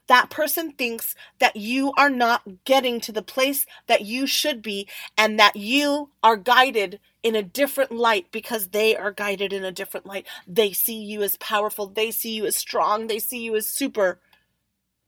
That 0.08 0.30
person 0.30 0.72
thinks 0.72 1.14
that 1.40 1.56
you 1.56 1.92
are 1.98 2.10
not 2.10 2.64
getting 2.64 3.00
to 3.00 3.12
the 3.12 3.22
place 3.22 3.66
that 3.88 4.02
you 4.02 4.26
should 4.26 4.62
be 4.62 4.86
and 5.18 5.38
that 5.38 5.56
you 5.56 6.10
are 6.22 6.36
guided 6.36 7.00
in 7.22 7.34
a 7.34 7.42
different 7.42 7.90
light 7.90 8.26
because 8.30 8.68
they 8.68 8.96
are 8.96 9.10
guided 9.10 9.52
in 9.52 9.64
a 9.64 9.72
different 9.72 10.06
light. 10.06 10.26
They 10.46 10.72
see 10.72 11.02
you 11.02 11.22
as 11.22 11.36
powerful, 11.38 11.88
they 11.88 12.12
see 12.12 12.36
you 12.36 12.46
as 12.46 12.56
strong, 12.56 13.08
they 13.08 13.18
see 13.18 13.42
you 13.42 13.56
as 13.56 13.66
super. 13.66 14.20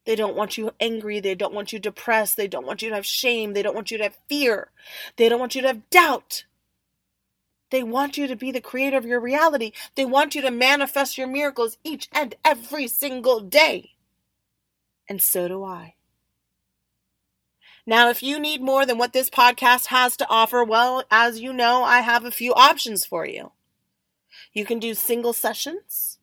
They 0.05 0.17
don't 0.17 0.37
want 0.37 0.57
you 0.57 0.73
angry. 0.81 1.21
They 1.21 1.35
don't 1.35 1.53
want 1.53 1.71
you 1.71 1.79
depressed. 1.79 2.39
They 2.39 2.49
don't 2.49 2.65
want 2.65 2.81
you 2.81 2.89
to 2.89 2.95
have 2.95 3.05
shame. 3.05 3.53
They 3.53 3.63
don't 3.63 3.75
want 3.75 3.91
you 3.91 3.99
to 3.99 4.05
have 4.05 4.19
fear. 4.27 4.71
They 5.17 5.29
don't 5.29 5.39
want 5.39 5.55
you 5.55 5.61
to 5.61 5.69
have 5.69 5.91
doubt. 5.91 6.45
They 7.71 7.83
want 7.83 8.17
you 8.17 8.27
to 8.27 8.37
be 8.37 8.51
the 8.51 8.61
creator 8.61 8.97
of 8.97 9.05
your 9.05 9.21
reality. 9.21 9.73
They 9.95 10.05
want 10.05 10.35
you 10.35 10.43
to 10.43 10.51
manifest 10.51 11.19
your 11.19 11.27
miracles 11.27 11.77
each 11.85 12.09
and 12.13 12.35
every 12.45 12.89
single 12.89 13.41
day. 13.41 13.93
And 15.09 15.23
so 15.23 15.49
do 15.49 15.65
I. 15.65 15.95
Now, 17.87 18.11
if 18.11 18.23
you 18.23 18.39
need 18.39 18.61
more 18.61 18.85
than 18.85 18.99
what 18.99 19.15
this 19.15 19.31
podcast 19.31 19.87
has 19.87 20.17
to 20.19 20.29
offer, 20.29 20.63
well, 20.63 21.05
as 21.11 21.41
you 21.41 21.53
know, 21.53 21.83
I 21.83 22.01
have 22.01 22.25
a 22.25 22.31
few 22.31 22.53
options 22.53 23.07
for 23.07 23.27
you. 23.27 23.53
You 24.53 24.67
can 24.67 24.79
do 24.79 24.93
single 24.93 25.33
sessions. 25.33 26.19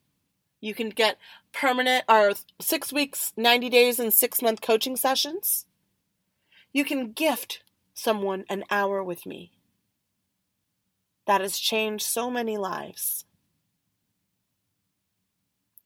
You 0.61 0.75
can 0.75 0.89
get 0.89 1.17
permanent 1.53 2.05
or 2.07 2.33
six 2.59 2.93
weeks, 2.93 3.33
90 3.35 3.69
days, 3.69 3.99
and 3.99 4.13
six 4.13 4.41
month 4.41 4.61
coaching 4.61 4.95
sessions. 4.95 5.65
You 6.71 6.85
can 6.85 7.13
gift 7.13 7.63
someone 7.95 8.45
an 8.49 8.63
hour 8.69 9.03
with 9.03 9.25
me 9.25 9.54
that 11.25 11.41
has 11.41 11.57
changed 11.57 12.05
so 12.05 12.29
many 12.29 12.57
lives. 12.57 13.25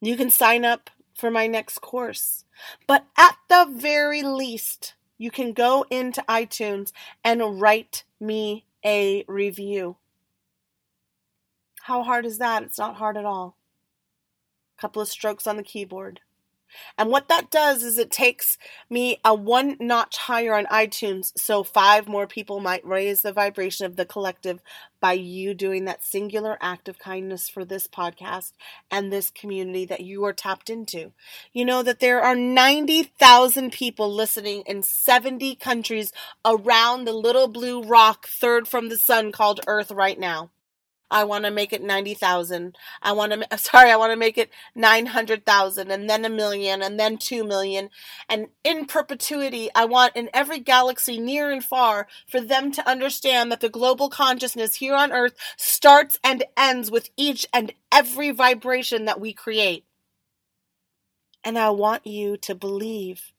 You 0.00 0.16
can 0.16 0.30
sign 0.30 0.64
up 0.64 0.90
for 1.14 1.30
my 1.30 1.46
next 1.46 1.80
course, 1.80 2.44
but 2.86 3.06
at 3.16 3.36
the 3.48 3.68
very 3.70 4.22
least, 4.22 4.94
you 5.18 5.30
can 5.30 5.52
go 5.52 5.84
into 5.90 6.24
iTunes 6.28 6.92
and 7.22 7.60
write 7.60 8.04
me 8.18 8.64
a 8.84 9.24
review. 9.28 9.96
How 11.82 12.02
hard 12.02 12.24
is 12.24 12.38
that? 12.38 12.62
It's 12.62 12.78
not 12.78 12.96
hard 12.96 13.16
at 13.16 13.24
all. 13.26 13.56
A 14.78 14.80
couple 14.80 15.02
of 15.02 15.08
strokes 15.08 15.46
on 15.46 15.56
the 15.56 15.62
keyboard. 15.62 16.20
And 16.96 17.10
what 17.10 17.28
that 17.28 17.50
does 17.50 17.82
is 17.82 17.98
it 17.98 18.10
takes 18.10 18.58
me 18.88 19.20
a 19.24 19.34
one 19.34 19.76
notch 19.80 20.16
higher 20.16 20.54
on 20.54 20.66
iTunes, 20.66 21.32
so 21.36 21.62
five 21.62 22.08
more 22.08 22.26
people 22.26 22.60
might 22.60 22.86
raise 22.86 23.22
the 23.22 23.32
vibration 23.32 23.86
of 23.86 23.96
the 23.96 24.04
collective 24.04 24.60
by 25.00 25.12
you 25.12 25.54
doing 25.54 25.86
that 25.86 26.04
singular 26.04 26.58
act 26.60 26.88
of 26.88 26.98
kindness 26.98 27.48
for 27.48 27.64
this 27.64 27.86
podcast 27.86 28.52
and 28.90 29.12
this 29.12 29.30
community 29.30 29.84
that 29.86 30.00
you 30.00 30.24
are 30.24 30.32
tapped 30.32 30.68
into. 30.68 31.12
You 31.52 31.64
know 31.64 31.82
that 31.82 32.00
there 32.00 32.20
are 32.20 32.36
90,000 32.36 33.72
people 33.72 34.12
listening 34.12 34.62
in 34.66 34.82
70 34.82 35.56
countries 35.56 36.12
around 36.44 37.04
the 37.04 37.12
little 37.12 37.48
blue 37.48 37.82
rock 37.82 38.28
third 38.28 38.68
from 38.68 38.88
the 38.88 38.98
sun 38.98 39.32
called 39.32 39.60
Earth 39.66 39.90
right 39.90 40.18
now. 40.18 40.50
I 41.10 41.24
want 41.24 41.44
to 41.44 41.50
make 41.50 41.72
it 41.72 41.82
90,000. 41.82 42.76
I 43.02 43.12
want 43.12 43.32
to, 43.32 43.58
sorry, 43.58 43.90
I 43.90 43.96
want 43.96 44.12
to 44.12 44.16
make 44.16 44.38
it 44.38 44.50
900,000 44.74 45.90
and 45.90 46.08
then 46.08 46.24
a 46.24 46.28
million 46.28 46.82
and 46.82 46.98
then 46.98 47.18
2 47.18 47.44
million. 47.44 47.90
And 48.28 48.48
in 48.64 48.86
perpetuity, 48.86 49.70
I 49.74 49.86
want 49.86 50.16
in 50.16 50.30
every 50.32 50.60
galaxy 50.60 51.18
near 51.18 51.50
and 51.50 51.64
far 51.64 52.06
for 52.28 52.40
them 52.40 52.72
to 52.72 52.88
understand 52.88 53.50
that 53.50 53.60
the 53.60 53.68
global 53.68 54.08
consciousness 54.08 54.76
here 54.76 54.94
on 54.94 55.12
earth 55.12 55.34
starts 55.56 56.18
and 56.22 56.44
ends 56.56 56.90
with 56.90 57.10
each 57.16 57.46
and 57.52 57.72
every 57.90 58.30
vibration 58.30 59.04
that 59.06 59.20
we 59.20 59.32
create. 59.32 59.84
And 61.42 61.58
I 61.58 61.70
want 61.70 62.06
you 62.06 62.36
to 62.38 62.54
believe 62.54 63.32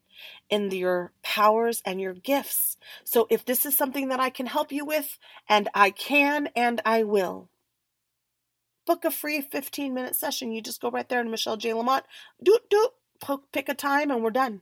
in 0.50 0.70
your 0.70 1.14
powers 1.24 1.82
and 1.86 2.00
your 2.00 2.14
gifts. 2.14 2.78
So 3.04 3.26
if 3.30 3.46
this 3.46 3.66
is 3.66 3.76
something 3.76 4.10
that 4.10 4.20
I 4.20 4.30
can 4.30 4.46
help 4.46 4.72
you 4.72 4.86
with, 4.86 5.18
and 5.48 5.70
I 5.74 5.92
can 5.92 6.50
and 6.56 6.82
I 6.86 7.04
will, 7.04 7.50
book 8.86 9.06
a 9.06 9.12
free 9.12 9.42
15 9.42 9.94
minute 9.94 10.16
session. 10.16 10.52
You 10.52 10.62
just 10.62 10.82
go 10.82 10.90
right 10.90 11.08
there 11.08 11.24
to 11.24 11.30
Michelle 11.30 11.58
J. 11.58 11.74
Lamont, 11.74 12.06
do 12.44 12.58
do 12.70 12.90
pick 13.52 13.70
a 13.70 13.74
time, 13.74 14.12
and 14.12 14.24
we're 14.24 14.32
done. 14.32 14.62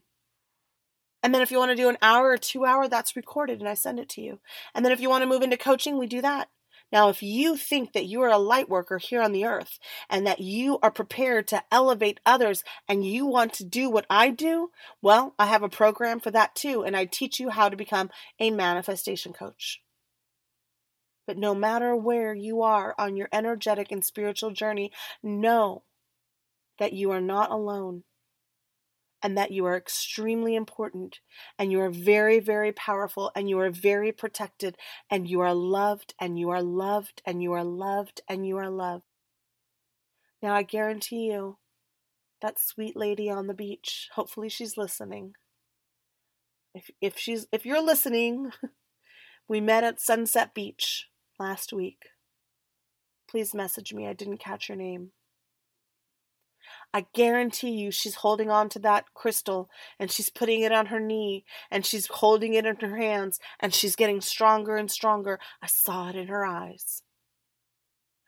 And 1.22 1.34
then 1.34 1.42
if 1.42 1.50
you 1.50 1.58
want 1.58 1.70
to 1.70 1.76
do 1.76 1.88
an 1.88 1.98
hour 2.00 2.30
or 2.30 2.38
two 2.38 2.64
hour, 2.64 2.88
that's 2.88 3.16
recorded 3.16 3.60
and 3.60 3.68
I 3.68 3.74
send 3.74 4.00
it 4.00 4.08
to 4.10 4.22
you. 4.22 4.40
And 4.74 4.84
then 4.84 4.92
if 4.92 5.00
you 5.00 5.10
want 5.10 5.22
to 5.22 5.28
move 5.28 5.42
into 5.42 5.56
coaching, 5.56 5.98
we 5.98 6.06
do 6.06 6.22
that. 6.22 6.48
Now, 6.92 7.08
if 7.08 7.22
you 7.22 7.56
think 7.56 7.92
that 7.92 8.06
you 8.06 8.20
are 8.22 8.30
a 8.30 8.38
light 8.38 8.68
worker 8.68 8.98
here 8.98 9.22
on 9.22 9.32
the 9.32 9.44
earth 9.44 9.78
and 10.08 10.26
that 10.26 10.40
you 10.40 10.78
are 10.82 10.90
prepared 10.90 11.46
to 11.48 11.62
elevate 11.70 12.18
others 12.26 12.64
and 12.88 13.06
you 13.06 13.26
want 13.26 13.52
to 13.54 13.64
do 13.64 13.88
what 13.88 14.06
I 14.10 14.30
do, 14.30 14.70
well, 15.00 15.34
I 15.38 15.46
have 15.46 15.62
a 15.62 15.68
program 15.68 16.18
for 16.18 16.32
that 16.32 16.54
too. 16.54 16.82
And 16.82 16.96
I 16.96 17.04
teach 17.04 17.38
you 17.38 17.50
how 17.50 17.68
to 17.68 17.76
become 17.76 18.10
a 18.40 18.50
manifestation 18.50 19.32
coach. 19.32 19.80
But 21.26 21.38
no 21.38 21.54
matter 21.54 21.94
where 21.94 22.34
you 22.34 22.62
are 22.62 22.94
on 22.98 23.16
your 23.16 23.28
energetic 23.32 23.92
and 23.92 24.04
spiritual 24.04 24.50
journey, 24.50 24.90
know 25.22 25.84
that 26.78 26.92
you 26.92 27.10
are 27.10 27.20
not 27.20 27.50
alone 27.50 28.04
and 29.22 29.36
that 29.36 29.50
you 29.50 29.66
are 29.66 29.76
extremely 29.76 30.54
important 30.54 31.20
and 31.58 31.70
you 31.70 31.80
are 31.80 31.90
very, 31.90 32.40
very 32.40 32.72
powerful 32.72 33.30
and 33.34 33.48
you 33.48 33.58
are 33.58 33.70
very 33.70 34.12
protected 34.12 34.76
and 35.10 35.28
you 35.28 35.40
are 35.40 35.54
loved 35.54 36.14
and 36.18 36.38
you 36.38 36.50
are 36.50 36.62
loved 36.62 37.22
and 37.26 37.42
you 37.42 37.52
are 37.52 37.64
loved 37.64 38.22
and 38.28 38.46
you 38.46 38.56
are 38.56 38.70
loved. 38.70 39.04
Now, 40.42 40.54
I 40.54 40.62
guarantee 40.62 41.26
you, 41.30 41.58
that 42.40 42.58
sweet 42.58 42.96
lady 42.96 43.28
on 43.28 43.46
the 43.46 43.54
beach, 43.54 44.08
hopefully 44.14 44.48
she's 44.48 44.78
listening. 44.78 45.34
If, 46.74 46.90
if 47.02 47.18
she's 47.18 47.46
if 47.52 47.66
you're 47.66 47.82
listening, 47.84 48.52
we 49.48 49.60
met 49.60 49.84
at 49.84 50.00
Sunset 50.00 50.54
Beach 50.54 51.09
last 51.40 51.72
week. 51.72 52.10
Please 53.28 53.54
message 53.54 53.94
me. 53.94 54.06
I 54.06 54.12
didn't 54.12 54.38
catch 54.38 54.68
your 54.68 54.76
name. 54.76 55.12
I 56.92 57.06
guarantee 57.14 57.70
you 57.70 57.90
she's 57.90 58.16
holding 58.16 58.50
on 58.50 58.68
to 58.70 58.78
that 58.80 59.06
crystal 59.14 59.70
and 59.98 60.10
she's 60.10 60.28
putting 60.28 60.60
it 60.60 60.72
on 60.72 60.86
her 60.86 61.00
knee 61.00 61.44
and 61.70 61.86
she's 61.86 62.06
holding 62.06 62.54
it 62.54 62.66
in 62.66 62.76
her 62.76 62.96
hands 62.96 63.40
and 63.58 63.74
she's 63.74 63.96
getting 63.96 64.20
stronger 64.20 64.76
and 64.76 64.90
stronger. 64.90 65.38
I 65.62 65.66
saw 65.66 66.10
it 66.10 66.16
in 66.16 66.28
her 66.28 66.44
eyes. 66.44 67.02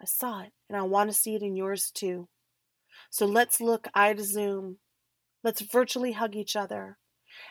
I 0.01 0.07
saw 0.07 0.43
it 0.43 0.53
and 0.69 0.79
I 0.79 0.83
want 0.83 1.11
to 1.11 1.17
see 1.17 1.35
it 1.35 1.43
in 1.43 1.57
yours 1.57 1.91
too. 1.91 2.29
So 3.11 3.27
let's 3.27 3.61
look 3.61 3.89
eye 3.95 4.15
to 4.15 4.25
Zoom. 4.25 4.79
Let's 5.45 5.61
virtually 5.61 6.13
hug 6.13 6.35
each 6.35 6.57
other 6.57 6.99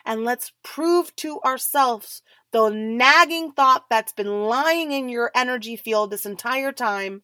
and 0.04 0.24
let's 0.24 0.52
prove 0.62 1.14
to 1.16 1.40
ourselves 1.42 2.22
the 2.52 2.68
nagging 2.68 3.52
thought 3.52 3.86
that's 3.88 4.12
been 4.12 4.46
lying 4.46 4.92
in 4.92 5.08
your 5.08 5.30
energy 5.34 5.76
field 5.76 6.10
this 6.10 6.26
entire 6.26 6.72
time. 6.72 7.22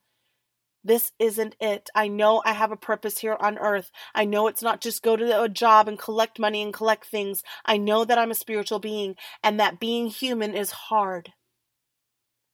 This 0.83 1.12
isn't 1.18 1.55
it. 1.61 1.91
I 1.95 2.09
know 2.09 2.41
I 2.45 2.53
have 2.53 2.72
a 2.72 2.76
purpose 2.76 3.18
here 3.18 3.37
on 3.39 3.59
earth. 3.59 3.91
I 4.14 4.24
know 4.24 4.47
it's 4.47 4.62
not 4.62 4.81
just 4.81 5.03
go 5.03 5.16
to 5.16 5.43
a 5.43 5.49
job 5.49 5.87
and 5.87 5.99
collect 5.99 6.39
money 6.39 6.62
and 6.62 6.72
collect 6.72 7.07
things. 7.07 7.43
I 7.64 7.76
know 7.76 8.05
that 8.05 8.18
I'm 8.18 8.31
a 8.31 8.35
spiritual 8.35 8.79
being 8.79 9.16
and 9.43 9.61
that 9.61 9.81
being 9.81 10.07
human 10.07 10.55
is 10.55 10.70
hard. 10.70 11.33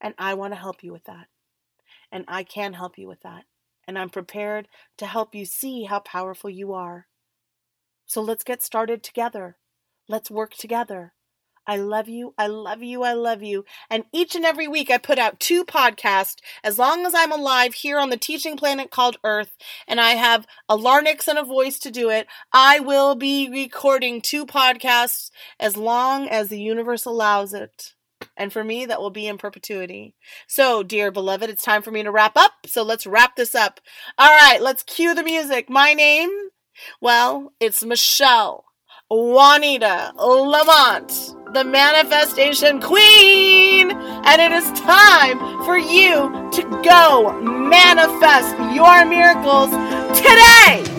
And 0.01 0.15
I 0.19 0.35
want 0.35 0.53
to 0.53 0.59
help 0.59 0.83
you 0.83 0.93
with 0.93 1.05
that. 1.05 1.29
And 2.11 2.25
I 2.27 2.43
can 2.43 2.73
help 2.73 2.99
you 2.99 3.07
with 3.07 3.21
that. 3.23 3.45
And 3.87 3.99
I'm 3.99 4.11
prepared 4.11 4.69
to 4.99 5.07
help 5.07 5.35
you 5.35 5.45
see 5.45 5.85
how 5.85 6.01
powerful 6.01 6.51
you 6.51 6.73
are. 6.73 7.07
So 8.07 8.21
let's 8.21 8.45
get 8.45 8.63
started 8.63 9.03
together. 9.03 9.59
Let's 10.09 10.31
work 10.31 10.55
together. 10.55 11.14
I 11.67 11.77
love 11.77 12.09
you. 12.09 12.35
I 12.37 12.47
love 12.47 12.83
you. 12.83 13.03
I 13.03 13.15
love 13.15 13.43
you. 13.43 13.65
And 13.89 14.05
each 14.13 14.35
and 14.35 14.45
every 14.45 14.69
week 14.69 14.91
I 14.91 14.99
put 14.99 15.19
out 15.19 15.41
two 15.41 15.65
podcasts 15.65 16.37
as 16.63 16.79
long 16.79 17.07
as 17.07 17.15
I'm 17.15 17.33
alive 17.33 17.75
here 17.75 17.99
on 17.99 18.11
the 18.11 18.17
teaching 18.17 18.57
planet 18.57 18.91
called 18.91 19.17
Earth 19.25 19.57
and 19.89 20.01
I 20.01 20.13
have 20.13 20.47
a 20.69 20.77
larynx 20.77 21.27
and 21.27 21.39
a 21.39 21.45
voice 21.45 21.79
to 21.81 21.91
do 21.91 22.11
it. 22.11 22.27
I 22.53 22.81
will 22.81 23.15
be 23.15 23.49
recording 23.49 24.21
two 24.21 24.45
podcasts 24.45 25.31
as 25.59 25.77
long 25.77 26.29
as 26.29 26.49
the 26.49 26.61
universe 26.61 27.05
allows 27.05 27.55
it. 27.55 27.95
And 28.37 28.53
for 28.53 28.65
me, 28.65 28.87
that 28.87 29.01
will 29.01 29.11
be 29.11 29.27
in 29.27 29.39
perpetuity. 29.39 30.15
So, 30.47 30.83
dear 30.83 31.11
beloved, 31.11 31.51
it's 31.51 31.63
time 31.63 31.83
for 31.83 31.91
me 31.91 32.03
to 32.03 32.11
wrap 32.11 32.37
up. 32.37 32.53
So 32.67 32.83
let's 32.83 33.07
wrap 33.07 33.37
this 33.37 33.55
up. 33.55 33.81
All 34.19 34.31
right, 34.31 34.61
let's 34.61 34.83
cue 34.83 35.15
the 35.15 35.23
music. 35.23 35.69
My 35.71 35.93
name? 35.93 36.31
Well, 37.01 37.53
it's 37.61 37.85
Michelle. 37.85 38.65
Juanita 39.11 40.13
Lamont, 40.17 41.37
the 41.55 41.65
manifestation 41.65 42.81
queen. 42.81 43.93
And 43.93 44.43
it 44.43 44.51
is 44.51 44.65
time 44.81 45.39
for 45.65 45.79
you 45.79 46.51
to 46.53 46.63
go 46.85 47.41
manifest 47.41 48.51
your 48.75 49.05
miracles 49.05 49.71
today. 50.19 50.94